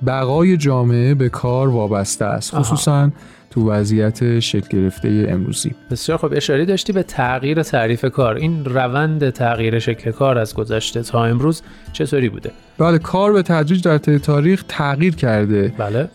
بقای 0.05 0.57
جامعه 0.57 1.13
به 1.13 1.29
کار 1.29 1.67
وابسته 1.67 2.25
است. 2.25 2.55
خصوصا 2.55 3.11
تو 3.55 3.71
وضعیت 3.71 4.39
شکل 4.39 4.67
گرفته 4.77 5.27
امروزی. 5.29 5.71
بسیار 5.91 6.17
خب 6.17 6.33
اشاره 6.35 6.65
داشتی 6.65 6.93
به 6.93 7.03
تغییر 7.03 7.63
تعریف 7.63 8.05
کار. 8.05 8.35
این 8.35 8.65
روند 8.65 9.29
تغییر 9.29 9.79
شکل 9.79 10.11
کار 10.11 10.37
از 10.37 10.53
گذشته 10.53 11.01
تا 11.01 11.25
امروز 11.25 11.61
چطوری 11.93 12.29
بوده؟ 12.29 12.51
بله 12.77 12.97
کار 12.97 13.33
به 13.33 13.41
تدریج 13.41 13.83
در 13.83 13.97
طی 13.97 14.19
تاریخ 14.19 14.63
تغییر 14.67 15.15
کرده. 15.15 15.73
بله. 15.77 16.09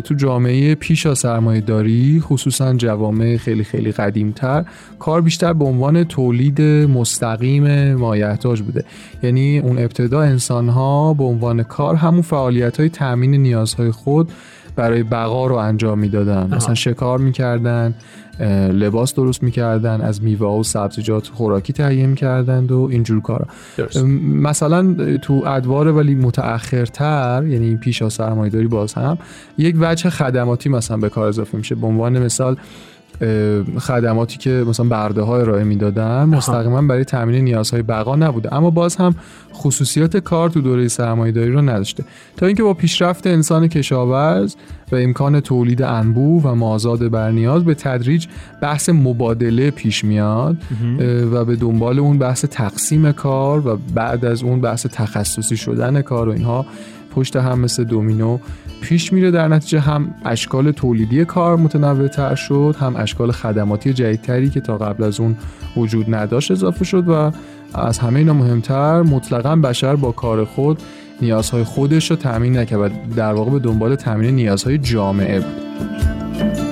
تو 0.00 0.14
جامعه 0.14 0.74
پیش 0.74 1.06
از 1.06 1.18
سرمایه 1.18 1.60
داری 1.60 2.22
خصوصا 2.24 2.74
جوامع 2.74 3.36
خیلی 3.36 3.64
خیلی 3.64 3.92
قدیمتر 3.92 4.64
کار 4.98 5.20
بیشتر 5.20 5.52
به 5.52 5.64
عنوان 5.64 6.04
تولید 6.04 6.60
مستقیم 6.62 7.94
مایحتاج 7.94 8.62
بوده. 8.62 8.84
یعنی 9.22 9.58
اون 9.58 9.78
ابتدا 9.78 10.20
انسان 10.20 10.68
ها 10.68 11.14
به 11.14 11.24
عنوان 11.24 11.62
کار 11.62 11.94
همون 11.94 12.22
فعالیت 12.22 12.80
های 12.80 12.88
تامین 12.88 13.34
نیازهای 13.34 13.90
خود 13.90 14.30
برای 14.76 15.02
بقا 15.02 15.46
رو 15.46 15.54
انجام 15.54 15.98
می‌دادن. 15.98 16.54
مثلا 16.54 16.74
شکار 16.74 17.18
می‌کردن 17.18 17.94
لباس 18.72 19.14
درست 19.14 19.42
می‌کردن 19.42 20.00
از 20.00 20.22
میوه 20.22 20.46
و 20.46 20.62
سبزیجات 20.62 21.28
خوراکی 21.28 21.72
تهیه 21.72 22.06
می‌کردند 22.06 22.72
و 22.72 22.88
اینجور 22.90 23.22
کارا. 23.22 23.46
مثلا 24.22 24.94
تو 25.22 25.42
ادوار 25.46 25.88
ولی 25.88 26.14
متأخرتر 26.14 27.44
یعنی 27.46 27.76
پیش 27.76 28.02
از 28.02 28.12
سرمایه‌داری 28.12 28.66
باز 28.66 28.94
هم 28.94 29.18
یک 29.58 29.76
وجه 29.78 30.10
خدماتی 30.10 30.68
مثلا 30.68 30.96
به 30.96 31.08
کار 31.08 31.28
اضافه 31.28 31.58
میشه. 31.58 31.74
به 31.74 31.86
عنوان 31.86 32.18
مثال 32.18 32.56
خدماتی 33.78 34.38
که 34.38 34.50
مثلا 34.50 34.86
برده 34.86 35.22
های 35.22 35.40
ارائه 35.40 35.64
می‌دادن 35.64 36.24
مستقیما 36.24 36.82
برای 36.82 37.04
تامین 37.04 37.44
نیازهای 37.44 37.82
بقا 37.82 38.16
نبوده. 38.16 38.54
اما 38.54 38.70
باز 38.70 38.96
هم 38.96 39.14
خصوصیات 39.54 40.16
کار 40.16 40.50
تو 40.50 40.60
دوره 40.60 40.88
سرمایه‌داری 40.88 41.50
رو 41.50 41.62
نداشته. 41.62 42.04
تا 42.36 42.46
اینکه 42.46 42.62
با 42.62 42.74
پیشرفت 42.74 43.26
انسان 43.26 43.68
کشاورز 43.68 44.54
و 44.92 44.96
امکان 44.96 45.40
تولید 45.40 45.82
انبوه 45.82 46.42
و 46.42 46.54
مازاد 46.54 47.10
بر 47.10 47.30
نیاز 47.30 47.64
به 47.64 47.74
تدریج 47.74 48.26
بحث 48.62 48.88
مبادله 48.88 49.70
پیش 49.70 50.04
میاد 50.04 50.56
و 51.32 51.44
به 51.44 51.56
دنبال 51.56 51.98
اون 51.98 52.18
بحث 52.18 52.44
تقسیم 52.44 53.12
کار 53.12 53.68
و 53.68 53.78
بعد 53.94 54.24
از 54.24 54.42
اون 54.42 54.60
بحث 54.60 54.86
تخصصی 54.86 55.56
شدن 55.56 56.02
کار 56.02 56.28
و 56.28 56.32
اینها 56.32 56.66
پشت 57.16 57.36
هم 57.36 57.60
مثل 57.60 57.84
دومینو 57.84 58.38
پیش 58.80 59.12
میره 59.12 59.30
در 59.30 59.48
نتیجه 59.48 59.80
هم 59.80 60.14
اشکال 60.24 60.70
تولیدی 60.70 61.24
کار 61.24 61.56
متنوع 61.56 62.08
تر 62.08 62.34
شد 62.34 62.76
هم 62.80 62.96
اشکال 62.96 63.32
خدماتی 63.32 63.92
جدیدتری 63.92 64.50
که 64.50 64.60
تا 64.60 64.78
قبل 64.78 65.04
از 65.04 65.20
اون 65.20 65.36
وجود 65.76 66.14
نداشت 66.14 66.50
اضافه 66.50 66.84
شد 66.84 67.08
و 67.08 67.32
از 67.74 67.98
همه 67.98 68.18
اینا 68.18 68.32
مهمتر 68.32 69.02
مطلقا 69.02 69.56
بشر 69.56 69.96
با 69.96 70.12
کار 70.12 70.44
خود 70.44 70.82
نیازهای 71.20 71.64
خودش 71.64 72.10
رو 72.10 72.16
تامین 72.16 72.56
نکرد 72.56 73.14
در 73.14 73.32
واقع 73.32 73.50
به 73.50 73.58
دنبال 73.58 73.94
تامین 73.94 74.34
نیازهای 74.34 74.78
جامعه 74.78 75.40
بود. 75.40 76.65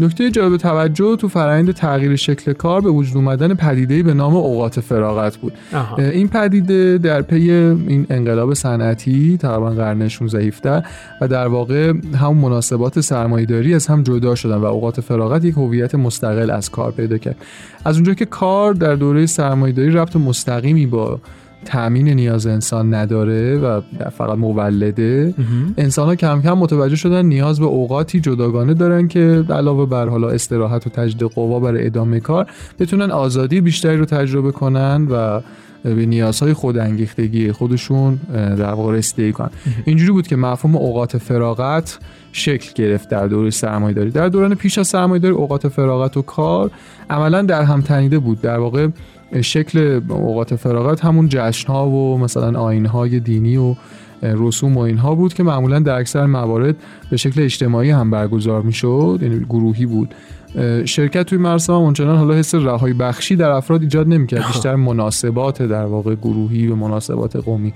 نکته 0.00 0.30
جالب 0.30 0.56
توجه 0.56 1.16
تو 1.16 1.28
فرآیند 1.28 1.72
تغییر 1.72 2.16
شکل 2.16 2.52
کار 2.52 2.80
به 2.80 2.90
وجود 2.90 3.16
اومدن 3.16 3.54
پدیده 3.54 4.02
به 4.02 4.14
نام 4.14 4.36
اوقات 4.36 4.80
فراغت 4.80 5.36
بود 5.36 5.52
آها. 5.74 5.96
این 5.96 6.28
پدیده 6.28 6.98
در 6.98 7.22
پی 7.22 7.50
این 7.50 8.06
انقلاب 8.10 8.54
صنعتی 8.54 9.36
تقریبا 9.36 9.70
قرن 9.70 10.08
16 10.08 10.82
و 11.20 11.28
در 11.28 11.46
واقع 11.46 11.92
هم 12.20 12.36
مناسبات 12.36 13.00
سرمایه‌داری 13.00 13.74
از 13.74 13.86
هم 13.86 14.02
جدا 14.02 14.34
شدن 14.34 14.56
و 14.56 14.64
اوقات 14.64 15.00
فراغت 15.00 15.44
یک 15.44 15.54
هویت 15.54 15.94
مستقل 15.94 16.50
از 16.50 16.70
کار 16.70 16.92
پیدا 16.92 17.18
کرد 17.18 17.36
از 17.84 17.94
اونجا 17.94 18.14
که 18.14 18.24
کار 18.24 18.74
در 18.74 18.94
دوره 18.94 19.26
سرمایه‌داری 19.26 19.90
ربط 19.90 20.16
مستقیمی 20.16 20.86
با 20.86 21.20
تأمین 21.64 22.08
نیاز 22.08 22.46
انسان 22.46 22.94
نداره 22.94 23.58
و 23.58 23.80
فقط 24.10 24.38
مولده. 24.38 25.34
انسان 25.78 26.06
ها 26.06 26.14
کم 26.14 26.42
کم 26.42 26.52
متوجه 26.52 26.96
شدن 26.96 27.26
نیاز 27.26 27.60
به 27.60 27.66
اوقاتی 27.66 28.20
جداگانه 28.20 28.74
دارن 28.74 29.08
که 29.08 29.44
علاوه 29.50 29.86
بر 29.86 30.08
حالا 30.08 30.28
استراحت 30.28 30.86
و 30.86 30.90
تجدید 30.90 31.28
قوا 31.28 31.60
برای 31.60 31.86
ادامه 31.86 32.20
کار 32.20 32.46
بتونن 32.78 33.10
آزادی 33.10 33.60
بیشتری 33.60 33.96
رو 33.96 34.04
تجربه 34.04 34.52
کنن 34.52 35.06
و 35.10 35.40
به 35.82 36.06
نیازهای 36.06 36.52
خود 36.52 36.78
انگیختگی 36.78 37.52
خودشون 37.52 38.20
در 38.32 38.72
واقع 38.72 38.92
رسیدگی 38.92 39.32
کنن. 39.32 39.50
اینجوری 39.84 40.12
بود 40.12 40.26
که 40.26 40.36
مفهوم 40.36 40.76
اوقات 40.76 41.18
فراغت 41.18 41.98
شکل 42.32 42.72
گرفت 42.74 43.08
در 43.08 43.26
دوره 43.26 43.50
سرمایه 43.50 43.94
داری 43.94 44.10
در 44.10 44.28
دوران 44.28 44.54
پیش 44.54 44.78
از 44.78 44.88
سرمایه 44.88 45.22
داری 45.22 45.34
اوقات 45.34 45.68
فراغت 45.68 46.16
و 46.16 46.22
کار 46.22 46.70
عملا 47.10 47.42
در 47.42 47.62
هم 47.62 47.80
تنیده 47.80 48.18
بود. 48.18 48.40
در 48.40 48.58
واقع 48.58 48.88
شکل 49.42 50.00
اوقات 50.08 50.56
فراغت 50.56 51.04
همون 51.04 51.28
جشن 51.30 51.72
ها 51.72 51.88
و 51.88 52.18
مثلا 52.18 52.60
آین 52.60 52.86
های 52.86 53.20
دینی 53.20 53.56
و 53.56 53.74
رسوم 54.22 54.76
و 54.76 54.80
اینها 54.80 55.14
بود 55.14 55.34
که 55.34 55.42
معمولا 55.42 55.78
در 55.78 55.94
اکثر 55.94 56.26
موارد 56.26 56.76
به 57.10 57.16
شکل 57.16 57.42
اجتماعی 57.42 57.90
هم 57.90 58.10
برگزار 58.10 58.62
می‌شد 58.62 59.18
یعنی 59.22 59.40
گروهی 59.40 59.86
بود. 59.86 60.14
شرکت 60.84 61.22
توی 61.22 61.38
مراسم 61.38 61.72
هم 61.72 61.78
اونچنان 61.78 62.16
حالا 62.16 62.34
حس 62.34 62.54
رهایی 62.54 62.94
بخشی 62.94 63.36
در 63.36 63.50
افراد 63.50 63.82
ایجاد 63.82 64.08
نمی‌کرد 64.08 64.46
بیشتر 64.52 64.74
مناسبات 64.74 65.62
در 65.62 65.84
واقع 65.84 66.14
گروهی 66.14 66.66
و 66.66 66.76
مناسبات 66.76 67.36
قومی. 67.36 67.72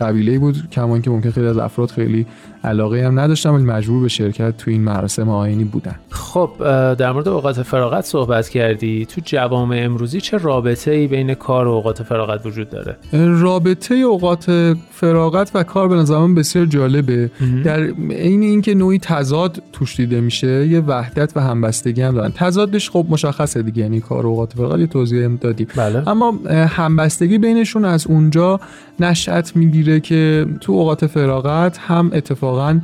قبیله 0.00 0.38
بود 0.38 0.70
کمان 0.70 1.02
که 1.02 1.10
ممکن 1.10 1.30
خیلی 1.30 1.46
از 1.46 1.58
افراد 1.58 1.90
خیلی 1.90 2.26
علاقه 2.64 3.06
هم 3.06 3.20
نداشتن 3.20 3.50
ولی 3.50 3.64
مجبور 3.64 4.02
به 4.02 4.08
شرکت 4.08 4.56
تو 4.56 4.70
این 4.70 4.80
مراسم 4.80 5.28
آینی 5.28 5.64
بودن. 5.64 5.94
خب 6.10 6.50
در 6.94 7.12
مورد 7.12 7.28
اوقات 7.28 7.62
فراغت 7.62 8.04
صحبت 8.04 8.48
کردی. 8.48 9.06
تو 9.06 9.20
جوامع 9.24 9.80
امروزی 9.84 10.20
چه 10.20 10.38
رابطه 10.38 10.90
ای 10.90 11.06
بین 11.06 11.34
کار 11.34 11.66
و 11.66 11.70
اوقات 11.70 12.02
فراغت 12.02 12.46
وجود 12.46 12.70
داره؟ 12.70 12.96
رابطه 13.12 13.94
اوقات 13.94 14.74
فراغت 14.90 15.50
و 15.54 15.62
کار 15.62 15.88
به 15.88 15.94
نظر 15.94 16.18
من 16.18 16.34
بسیار 16.34 16.66
جالبه. 16.66 17.30
در 17.64 17.80
عین 18.10 18.42
اینکه 18.42 18.74
نوعی 18.74 18.98
تضاد 18.98 19.62
توش 19.72 19.96
دیده 19.96 20.20
میشه 20.20 20.66
یه 20.66 20.80
وحدت 20.80 21.32
و 21.36 21.40
همبستگی 21.40 22.02
هم 22.02 22.14
دارن. 22.14 22.32
تضادش 22.34 22.90
خب 22.90 23.06
مشخصه 23.10 23.62
دیگه 23.62 23.82
یعنی 23.82 24.00
کار 24.00 24.26
و 24.26 24.28
اوقات 24.28 24.52
فراغت 24.52 24.80
یه 24.80 24.86
توضیح 24.86 25.28
دادیم. 25.28 25.66
بله. 25.76 26.08
اما 26.08 26.34
همبستگی 26.50 27.38
بینشون 27.38 27.84
از 27.84 28.06
اونجا 28.06 28.60
نشأت 29.00 29.56
می‌گیره. 29.56 29.85
که 30.00 30.46
تو 30.60 30.72
اوقات 30.72 31.06
فراغت 31.06 31.78
هم 31.78 32.10
اتفاقا 32.12 32.80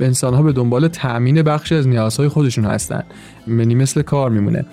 انسان 0.00 0.34
ها 0.34 0.42
به 0.42 0.52
دنبال 0.52 0.88
تأمین 0.88 1.42
بخشی 1.42 1.74
از 1.74 1.88
نیازهای 1.88 2.28
خودشون 2.28 2.64
هستن. 2.64 3.02
یعنی 3.48 3.74
مثل 3.74 4.02
کار 4.02 4.30
میمونه. 4.30 4.64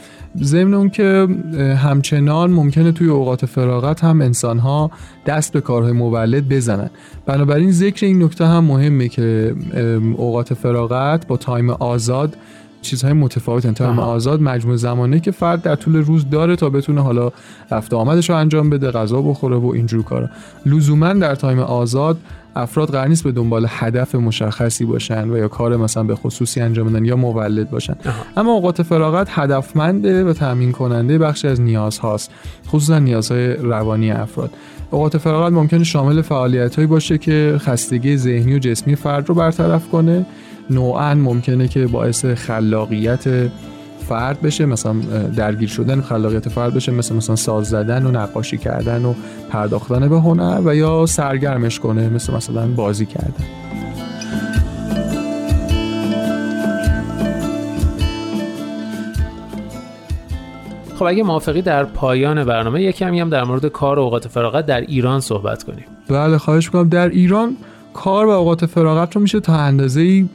ضمن 0.42 0.74
اون 0.74 0.90
که 0.90 1.28
همچنان 1.84 2.52
ممکنه 2.52 2.92
توی 2.92 3.08
اوقات 3.08 3.46
فراغت 3.46 4.04
هم 4.04 4.22
انسان 4.22 4.60
ها 4.60 4.92
دست 5.26 5.54
به 5.54 5.62
کارهای 5.62 5.92
مولد 5.92 6.50
بزنن. 6.50 6.90
بنابراین 7.26 7.72
ذکر 7.72 8.06
این 8.06 8.24
نکته 8.24 8.46
هم 8.46 8.64
مهمه 8.64 9.08
که 9.08 9.56
اوقات 10.18 10.54
فراغت 10.54 11.28
با 11.28 11.38
time 11.38 11.70
آزاد 11.70 12.38
چیزهای 12.84 13.14
متفاوت 13.14 13.68
time 13.68 14.00
آزاد 14.00 14.42
مجموع 14.42 14.76
زمانه 14.76 15.20
که 15.20 15.32
فرد 15.32 15.62
در 15.62 15.76
طول 15.76 15.96
روز 15.96 16.30
داره 16.30 16.56
تا 16.56 16.70
بتونه 16.70 17.02
حالا 17.02 17.32
رفت 17.72 17.94
آمدش 17.94 18.30
رو 18.30 18.36
انجام 18.36 18.70
بده 18.70 18.92
غذا 18.92 19.22
بخوره 19.22 19.56
و 19.56 19.66
اینجور 19.66 20.04
کارا. 20.04 20.30
لزوما 20.66 21.14
در 21.14 21.36
time 21.36 21.60
آزاد 21.60 22.18
افراد 22.56 22.90
قرار 22.90 23.08
نیست 23.08 23.24
به 23.24 23.32
دنبال 23.32 23.66
هدف 23.70 24.16
مشخصی 24.16 24.86
باشن 24.86 25.30
و 25.30 25.38
یا 25.38 25.48
کار 25.48 25.78
مثلا 25.78 26.04
به 26.04 26.16
خصوصی 26.16 26.62
انجام 26.62 26.90
بدن 26.90 27.06
یا 27.06 27.16
مولد 27.16 27.70
باشن. 27.70 27.96
آها. 28.06 28.14
اما 28.38 28.52
اوقات 28.52 28.82
فراغت 28.82 29.28
هدفمنده 29.32 30.24
و 30.24 30.34
تامین 30.34 30.72
کننده 30.72 31.18
بخشی 31.18 31.48
از 31.48 31.62
نیاز 31.62 31.98
هاست 31.98 32.32
خصوصا 32.68 33.00
نیازهای 33.00 33.54
روانی 33.54 34.12
افراد. 34.12 34.52
اوقات 34.92 35.18
فراغت 35.18 35.54
ممکنه 35.54 35.84
شامل 35.84 36.22
فعالیت 36.22 36.76
هایی 36.76 36.88
باشه 36.88 37.18
که 37.18 37.56
خستگی 37.60 38.18
ذهنی 38.18 38.56
و 38.56 38.60
جسمی 38.60 38.96
فرد 38.96 39.30
رو 39.30 39.36
برطرف 39.36 39.90
کنه. 39.90 40.26
نوعا 40.70 41.14
ممکنه 41.16 41.68
که 41.68 41.88
باعث 41.88 42.26
خلاقیت 42.26 43.24
فرد 44.10 44.42
بشه 44.42 44.66
مثلا 44.66 44.94
درگیر 45.36 45.70
شدن 45.70 46.02
خلاقیت 46.02 46.50
فرد 46.50 46.74
بشه 46.74 46.92
مثل 46.92 47.16
مثلا 47.16 47.36
ساز 47.36 47.70
زدن 47.70 48.06
و 48.06 48.12
نقاشی 48.12 48.58
کردن 48.58 49.06
و 49.06 49.14
پرداختن 49.50 50.10
به 50.10 50.20
هنر 50.20 50.62
و 50.66 50.76
یا 50.76 51.06
سرگرمش 51.06 51.80
کنه 51.80 52.10
مثل 52.10 52.34
مثلا 52.34 52.68
بازی 52.68 53.06
کردن. 53.06 53.46
خب 60.96 61.04
اگه 61.04 61.24
موافقی 61.24 61.62
در 61.62 61.84
پایان 61.84 62.44
برنامه 62.44 62.82
یه 62.82 62.92
کمی 62.92 63.20
هم 63.20 63.30
در 63.30 63.44
مورد 63.44 63.66
کار 63.66 64.00
و 64.00 64.02
اوقات 64.02 64.28
فراغت 64.28 64.66
در 64.66 64.82
ایران 64.82 65.20
صحبت 65.20 65.64
کنیم. 65.64 65.86
بله 66.08 66.38
خواهش 66.38 66.66
می‌کنم. 66.66 66.90
در 66.90 67.10
ایران 67.10 67.58
کار 67.94 68.26
و 68.26 68.30
اوقات 68.30 68.66
فراغت 68.66 69.16
رو 69.16 69.22
میشه 69.22 69.40
تا 69.40 69.56
اندازه 69.56 70.26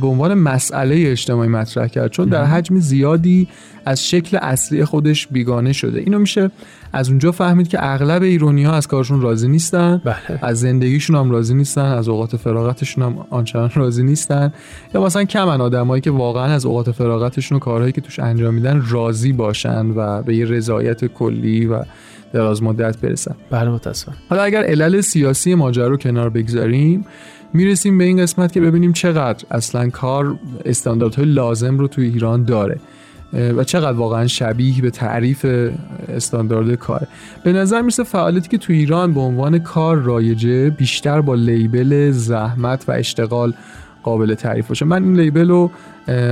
به 0.00 0.06
عنوان 0.06 0.34
مسئله 0.34 1.10
اجتماعی 1.10 1.48
مطرح 1.48 1.86
کرد. 1.86 2.10
چون 2.10 2.28
در 2.28 2.44
حجم 2.44 2.78
زیادی 2.78 3.48
از 3.86 4.08
شکل 4.08 4.38
اصلی 4.42 4.84
خودش 4.84 5.26
بیگانه 5.26 5.72
شده. 5.72 6.00
اینو 6.00 6.18
میشه 6.18 6.50
از 6.92 7.08
اونجا 7.08 7.32
فهمید 7.32 7.68
که 7.68 7.78
اغلب 7.80 8.22
ایرانی 8.22 8.64
ها 8.64 8.72
از 8.72 8.86
کارشون 8.86 9.20
راضی 9.20 9.48
نیستن 9.48 10.02
بله. 10.04 10.38
از 10.42 10.60
زندگیشون 10.60 11.16
هم 11.16 11.30
راضی 11.30 11.54
نیستن 11.54 11.84
از 11.84 12.08
اوقات 12.08 12.36
فراغتشون 12.36 13.04
هم 13.04 13.26
آنچنان 13.30 13.70
راضی 13.74 14.02
نیستن. 14.02 14.52
یا 14.94 15.04
مثلا 15.04 15.24
کمن 15.24 15.60
آدمایی 15.60 16.00
که 16.00 16.10
واقعا 16.10 16.44
از 16.44 16.66
اوقات 16.66 16.90
فراغتشون 16.90 17.56
و 17.56 17.58
کارهایی 17.58 17.92
که 17.92 18.00
توش 18.00 18.18
انجام 18.18 18.54
میدن 18.54 18.82
راضی 18.88 19.32
باشن 19.32 19.86
و 19.86 20.22
به 20.22 20.36
یه 20.36 20.44
رضایت 20.44 21.04
کلی 21.04 21.66
و 21.66 21.82
دراز 22.34 22.62
مدت 22.62 23.00
برسن 23.00 23.34
بله 23.50 23.70
متاسفم 23.70 24.14
حالا 24.30 24.42
اگر 24.42 24.62
علل 24.62 25.00
سیاسی 25.00 25.54
ماجرا 25.54 25.88
رو 25.88 25.96
کنار 25.96 26.30
بگذاریم 26.30 27.04
می‌رسیم 27.52 27.98
به 27.98 28.04
این 28.04 28.22
قسمت 28.22 28.52
که 28.52 28.60
ببینیم 28.60 28.92
چقدر 28.92 29.44
اصلا 29.50 29.90
کار 29.90 30.38
استانداردهای 30.64 31.26
لازم 31.26 31.78
رو 31.78 31.88
توی 31.88 32.06
ایران 32.06 32.44
داره 32.44 32.80
و 33.32 33.64
چقدر 33.64 33.98
واقعا 33.98 34.26
شبیه 34.26 34.82
به 34.82 34.90
تعریف 34.90 35.46
استاندارد 36.08 36.74
کار. 36.74 37.06
به 37.44 37.52
نظر 37.52 37.80
می‌رسه 37.80 38.04
فعالیتی 38.04 38.48
که 38.48 38.58
توی 38.58 38.76
ایران 38.76 39.14
به 39.14 39.20
عنوان 39.20 39.58
کار 39.58 39.96
رایجه 39.96 40.70
بیشتر 40.70 41.20
با 41.20 41.34
لیبل 41.34 42.10
زحمت 42.10 42.84
و 42.88 42.92
اشتغال 42.92 43.54
قابل 44.04 44.34
تعریف 44.34 44.68
باشه. 44.68 44.84
من 44.84 45.04
این 45.04 45.16
لیبل 45.16 45.48
رو 45.48 45.70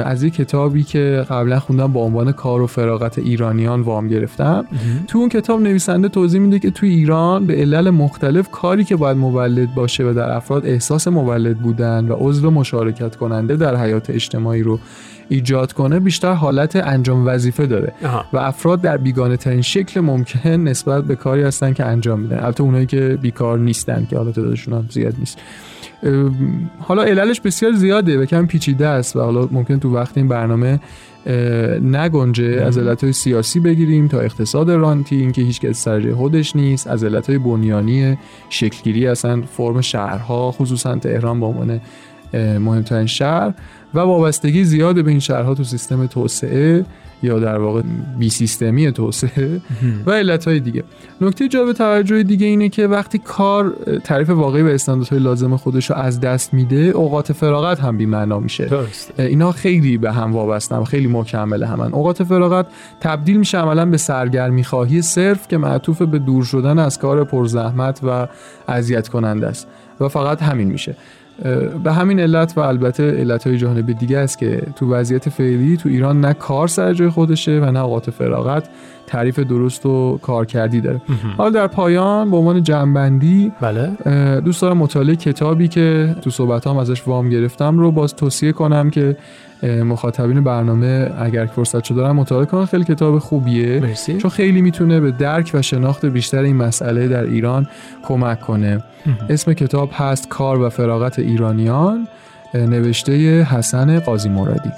از 0.04 0.22
یک 0.22 0.34
کتابی 0.34 0.82
که 0.82 1.24
قبلا 1.30 1.60
خوندم 1.60 1.92
با 1.92 2.00
عنوان 2.00 2.32
کار 2.32 2.62
و 2.62 2.66
فراغت 2.66 3.18
ایرانیان 3.18 3.80
وام 3.80 4.08
گرفتم. 4.08 4.64
تو 5.08 5.18
اون 5.18 5.28
کتاب 5.28 5.60
نویسنده 5.60 6.08
توضیح 6.08 6.40
میده 6.40 6.58
که 6.58 6.70
تو 6.70 6.86
ایران 6.86 7.46
به 7.46 7.54
علل 7.54 7.90
مختلف 7.90 8.50
کاری 8.50 8.84
که 8.84 8.96
باید 8.96 9.16
مولد 9.16 9.74
باشه 9.74 10.04
و 10.04 10.12
در 10.14 10.30
افراد 10.30 10.66
احساس 10.66 11.08
مولد 11.08 11.58
بودن 11.58 12.08
و 12.08 12.14
عضو 12.18 12.50
مشارکت 12.50 13.16
کننده 13.16 13.56
در 13.56 13.76
حیات 13.76 14.10
اجتماعی 14.10 14.62
رو 14.62 14.78
ایجاد 15.28 15.72
کنه 15.72 16.00
بیشتر 16.00 16.32
حالت 16.32 16.76
انجام 16.76 17.26
وظیفه 17.26 17.66
داره. 17.66 17.92
آها. 18.04 18.24
و 18.32 18.38
افراد 18.38 18.80
در 18.80 18.96
بیگانه 18.96 19.36
ترین 19.36 19.62
شکل 19.62 20.00
ممکن 20.00 20.50
نسبت 20.50 21.04
به 21.04 21.16
کاری 21.16 21.42
هستن 21.42 21.72
که 21.72 21.84
انجام 21.84 22.20
میدن. 22.20 22.38
البته 22.38 22.62
اونایی 22.62 22.86
که 22.86 23.18
بیکار 23.22 23.58
نیستن 23.58 24.06
که 24.10 24.16
حالا 24.16 24.32
تعدادشون 24.32 24.74
هم 24.74 24.86
زیاد 24.90 25.14
نیست. 25.18 25.38
حالا 26.78 27.02
عللش 27.02 27.40
بسیار 27.40 27.72
زیاده 27.72 28.18
و 28.18 28.24
کم 28.24 28.46
پیچیده 28.46 28.86
است 28.86 29.16
و 29.16 29.20
حالا 29.20 29.48
ممکن 29.50 29.78
تو 29.78 29.94
وقت 29.94 30.18
این 30.18 30.28
برنامه 30.28 30.80
نگنجه 31.82 32.62
از 32.66 32.78
علتهای 32.78 33.12
سیاسی 33.12 33.60
بگیریم 33.60 34.08
تا 34.08 34.20
اقتصاد 34.20 34.70
رانتی 34.70 35.16
اینکه 35.16 35.42
هیچ 35.42 35.60
کس 35.60 35.82
سر 35.82 36.12
خودش 36.14 36.56
نیست 36.56 36.86
از 36.86 37.04
علتهای 37.04 37.38
بنیانی 37.38 38.18
شکلگیری 38.48 39.06
اصلا 39.06 39.42
فرم 39.42 39.80
شهرها 39.80 40.52
خصوصا 40.52 40.96
تهران 40.96 41.40
به 41.40 41.46
عنوان 41.46 41.80
مهمترین 42.34 43.06
شهر 43.06 43.54
و 43.94 43.98
وابستگی 43.98 44.64
زیاد 44.64 45.04
به 45.04 45.10
این 45.10 45.20
شهرها 45.20 45.54
تو 45.54 45.64
سیستم 45.64 46.06
توسعه. 46.06 46.84
یا 47.22 47.38
در 47.38 47.58
واقع 47.58 47.82
بی 48.18 48.30
سیستمی 48.30 48.92
توسعه 48.92 49.60
و 50.06 50.10
علتهای 50.10 50.60
دیگه. 50.60 50.84
نکته 51.20 51.48
جالب 51.48 51.72
توجه 51.72 52.22
دیگه 52.22 52.46
اینه 52.46 52.68
که 52.68 52.86
وقتی 52.86 53.18
کار 53.18 53.74
تعریف 54.04 54.30
واقعی 54.30 54.62
و 54.62 54.66
استانداردهای 54.66 55.20
لازم 55.20 55.56
خودش 55.56 55.90
رو 55.90 55.96
از 55.96 56.20
دست 56.20 56.54
میده 56.54 56.76
اوقات 56.76 57.32
فراغت 57.32 57.80
هم 57.80 57.96
بی 57.96 58.06
معنا 58.06 58.40
میشه. 58.40 58.64
درست. 58.64 59.20
اینا 59.20 59.52
خیلی 59.52 59.98
به 59.98 60.12
هم 60.12 60.32
وابستن 60.32 60.84
خیلی 60.84 61.06
مکمل 61.06 61.62
همن. 61.62 61.92
اوقات 61.92 62.22
فراغت 62.22 62.66
تبدیل 63.00 63.36
میشه 63.36 63.58
عملا 63.58 63.86
به 63.86 63.96
سرگرمی 63.96 64.64
خواهی 64.64 65.02
صرف 65.02 65.48
که 65.48 65.58
معطوف 65.58 66.02
به 66.02 66.18
دور 66.18 66.44
شدن 66.44 66.78
از 66.78 66.98
کار 66.98 67.24
پرزحمت 67.24 68.00
و 68.02 68.28
اذیت 68.68 69.08
کننده 69.08 69.46
است. 69.46 69.68
و 70.00 70.08
فقط 70.08 70.42
همین 70.42 70.68
میشه. 70.68 70.96
به 71.84 71.92
همین 71.92 72.20
علت 72.20 72.58
و 72.58 72.60
البته 72.60 73.10
علتهای 73.10 73.58
جانب 73.58 73.92
دیگه 73.92 74.18
است 74.18 74.38
که 74.38 74.62
تو 74.76 74.94
وضعیت 74.94 75.28
فعلی 75.28 75.76
تو 75.76 75.88
ایران 75.88 76.20
نه 76.20 76.32
کار 76.32 76.68
سر 76.68 76.92
جای 76.92 77.08
خودشه 77.08 77.60
و 77.60 77.70
نه 77.70 77.84
اوقات 77.84 78.10
فراغت 78.10 78.68
تعریف 79.12 79.38
درست 79.38 79.86
و 79.86 80.18
کارکردی 80.22 80.80
داره. 80.80 81.00
حالا 81.36 81.50
در 81.50 81.66
پایان 81.66 82.30
به 82.30 82.36
عنوان 82.36 82.62
جنبندی 82.62 83.52
بله. 83.60 83.90
دوست 84.40 84.62
دارم 84.62 84.78
مطالعه 84.78 85.16
کتابی 85.16 85.68
که 85.68 86.16
تو 86.22 86.30
صحبت 86.30 86.66
هم 86.66 86.76
ازش 86.76 87.08
وام 87.08 87.28
گرفتم 87.28 87.78
رو 87.78 87.92
باز 87.92 88.14
توصیه 88.14 88.52
کنم 88.52 88.90
که 88.90 89.16
مخاطبین 89.62 90.44
برنامه 90.44 91.10
اگر 91.18 91.46
فرصت 91.46 91.84
شده 91.84 91.96
دارن 91.96 92.12
مطالعه 92.12 92.46
کنن. 92.46 92.64
خیلی 92.64 92.84
کتاب 92.84 93.18
خوبیه. 93.18 93.80
مرسی. 93.80 94.18
چون 94.18 94.30
خیلی 94.30 94.62
می‌تونه 94.62 95.00
به 95.00 95.10
درک 95.10 95.50
و 95.54 95.62
شناخت 95.62 96.06
بیشتر 96.06 96.42
این 96.42 96.56
مسئله 96.56 97.08
در 97.08 97.24
ایران 97.24 97.66
کمک 98.02 98.40
کنه. 98.40 98.84
اسم 99.30 99.52
کتاب 99.52 99.90
هست 99.92 100.28
کار 100.28 100.60
و 100.62 100.68
فراغت 100.68 101.18
ایرانیان 101.18 102.08
نوشته 102.54 103.42
حسن 103.42 103.98
قاضی 103.98 104.28
مرادی. 104.28 104.70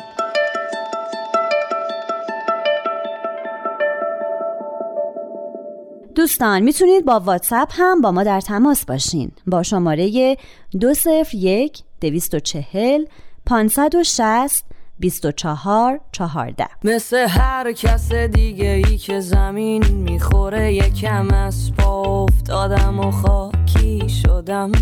دوستان 6.24 6.62
می‌تونید 6.62 7.04
با 7.04 7.20
واتساپ 7.20 7.68
هم 7.72 8.00
با 8.00 8.12
ما 8.12 8.22
در 8.22 8.40
تماس 8.40 8.84
باشین. 8.84 9.32
با 9.46 9.62
شماره 9.62 10.36
201 10.80 11.82
240 12.00 13.04
560 13.46 14.64
24 14.98 16.00
14 16.12 16.66
مثل 16.84 17.16
هر 17.16 17.72
کس 17.72 18.12
دیگه 18.12 18.82
ای 18.86 18.98
که 18.98 19.20
زمین 19.20 19.84
می‌خوره 19.84 20.74
یکم 20.74 21.30
از 21.30 21.72
پا 21.78 22.02
افتادم 22.02 23.00
و 23.00 23.10
خاکی 23.10 24.08
شدم. 24.08 24.72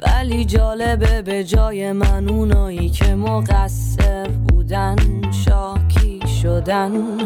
ولی 0.00 0.44
جالبه 0.44 1.22
به 1.22 1.44
جای 1.44 1.92
من 1.92 2.28
اونایی 2.28 2.88
که 2.88 3.14
مقصر 3.14 4.28
بودن 4.28 4.96
شاکی 5.44 6.27
شدن. 6.42 7.18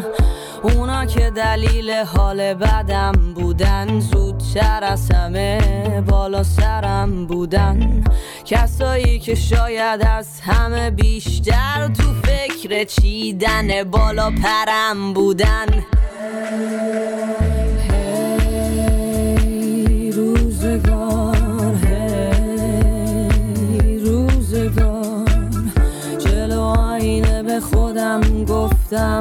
اونا 0.63 1.05
که 1.05 1.29
دلیل 1.29 1.91
حال 1.91 2.53
بدم 2.53 3.11
بودن. 3.35 3.99
زودتر 3.99 4.83
از 4.83 5.11
همه 5.11 5.59
بالا 6.01 6.43
سرم 6.43 7.27
بودن. 7.27 8.03
کسایی 8.45 9.19
که 9.19 9.35
شاید 9.35 10.01
از 10.07 10.41
همه 10.41 10.91
بیشتر 10.91 11.87
تو 11.87 12.03
فکر 12.23 12.83
چیدن 12.83 13.83
بالا 13.83 14.31
پرم 14.31 15.13
بودن. 15.13 15.83
خودم 27.59 28.45
گفتم 28.45 29.19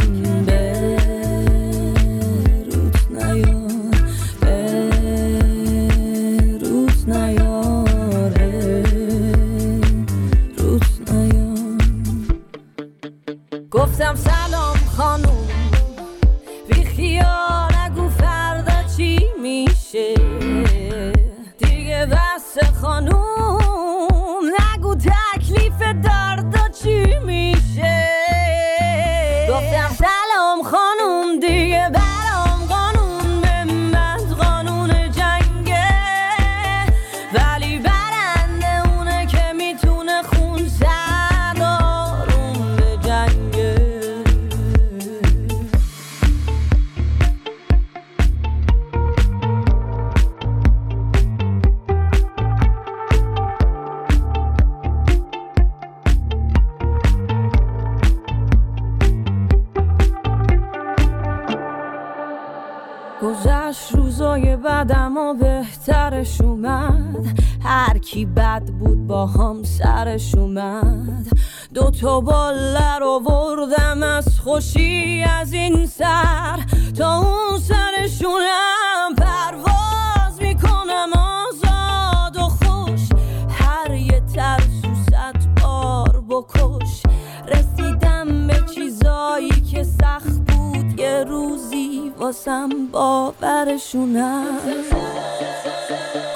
واسم 92.33 92.69
باورشونم. 92.93 94.45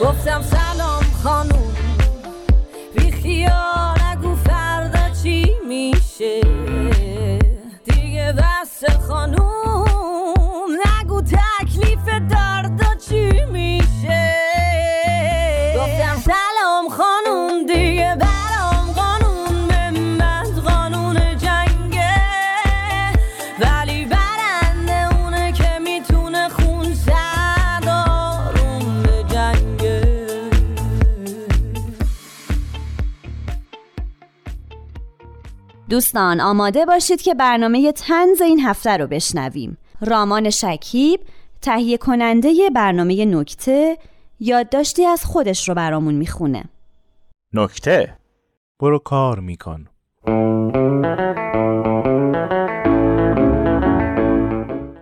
گفتم 0.01 0.43
سلام 0.43 1.03
خانوم 1.23 1.75
بی 2.95 3.11
خیال 3.11 3.99
نگو 4.05 4.35
فردا 4.35 5.15
چی 5.23 5.53
میشه؟ 5.69 6.41
دوستان 35.91 36.41
آماده 36.41 36.87
باشید 36.87 37.23
که 37.23 37.35
برنامه 37.35 37.93
تنز 37.93 38.41
این 38.41 38.61
هفته 38.61 38.97
رو 38.97 39.07
بشنویم. 39.07 39.79
رامان 40.01 40.51
شکیب 40.51 41.21
تهیه 41.63 41.99
کننده 41.99 42.71
برنامه 42.75 43.25
نکته 43.25 43.99
یادداشتی 44.41 45.05
از 45.05 45.25
خودش 45.25 45.69
رو 45.69 45.75
برامون 45.75 46.15
می‌خونه. 46.15 46.65
نکته؟ 47.53 48.17
برو 48.81 48.99
کار 48.99 49.41
میکن. 49.41 49.87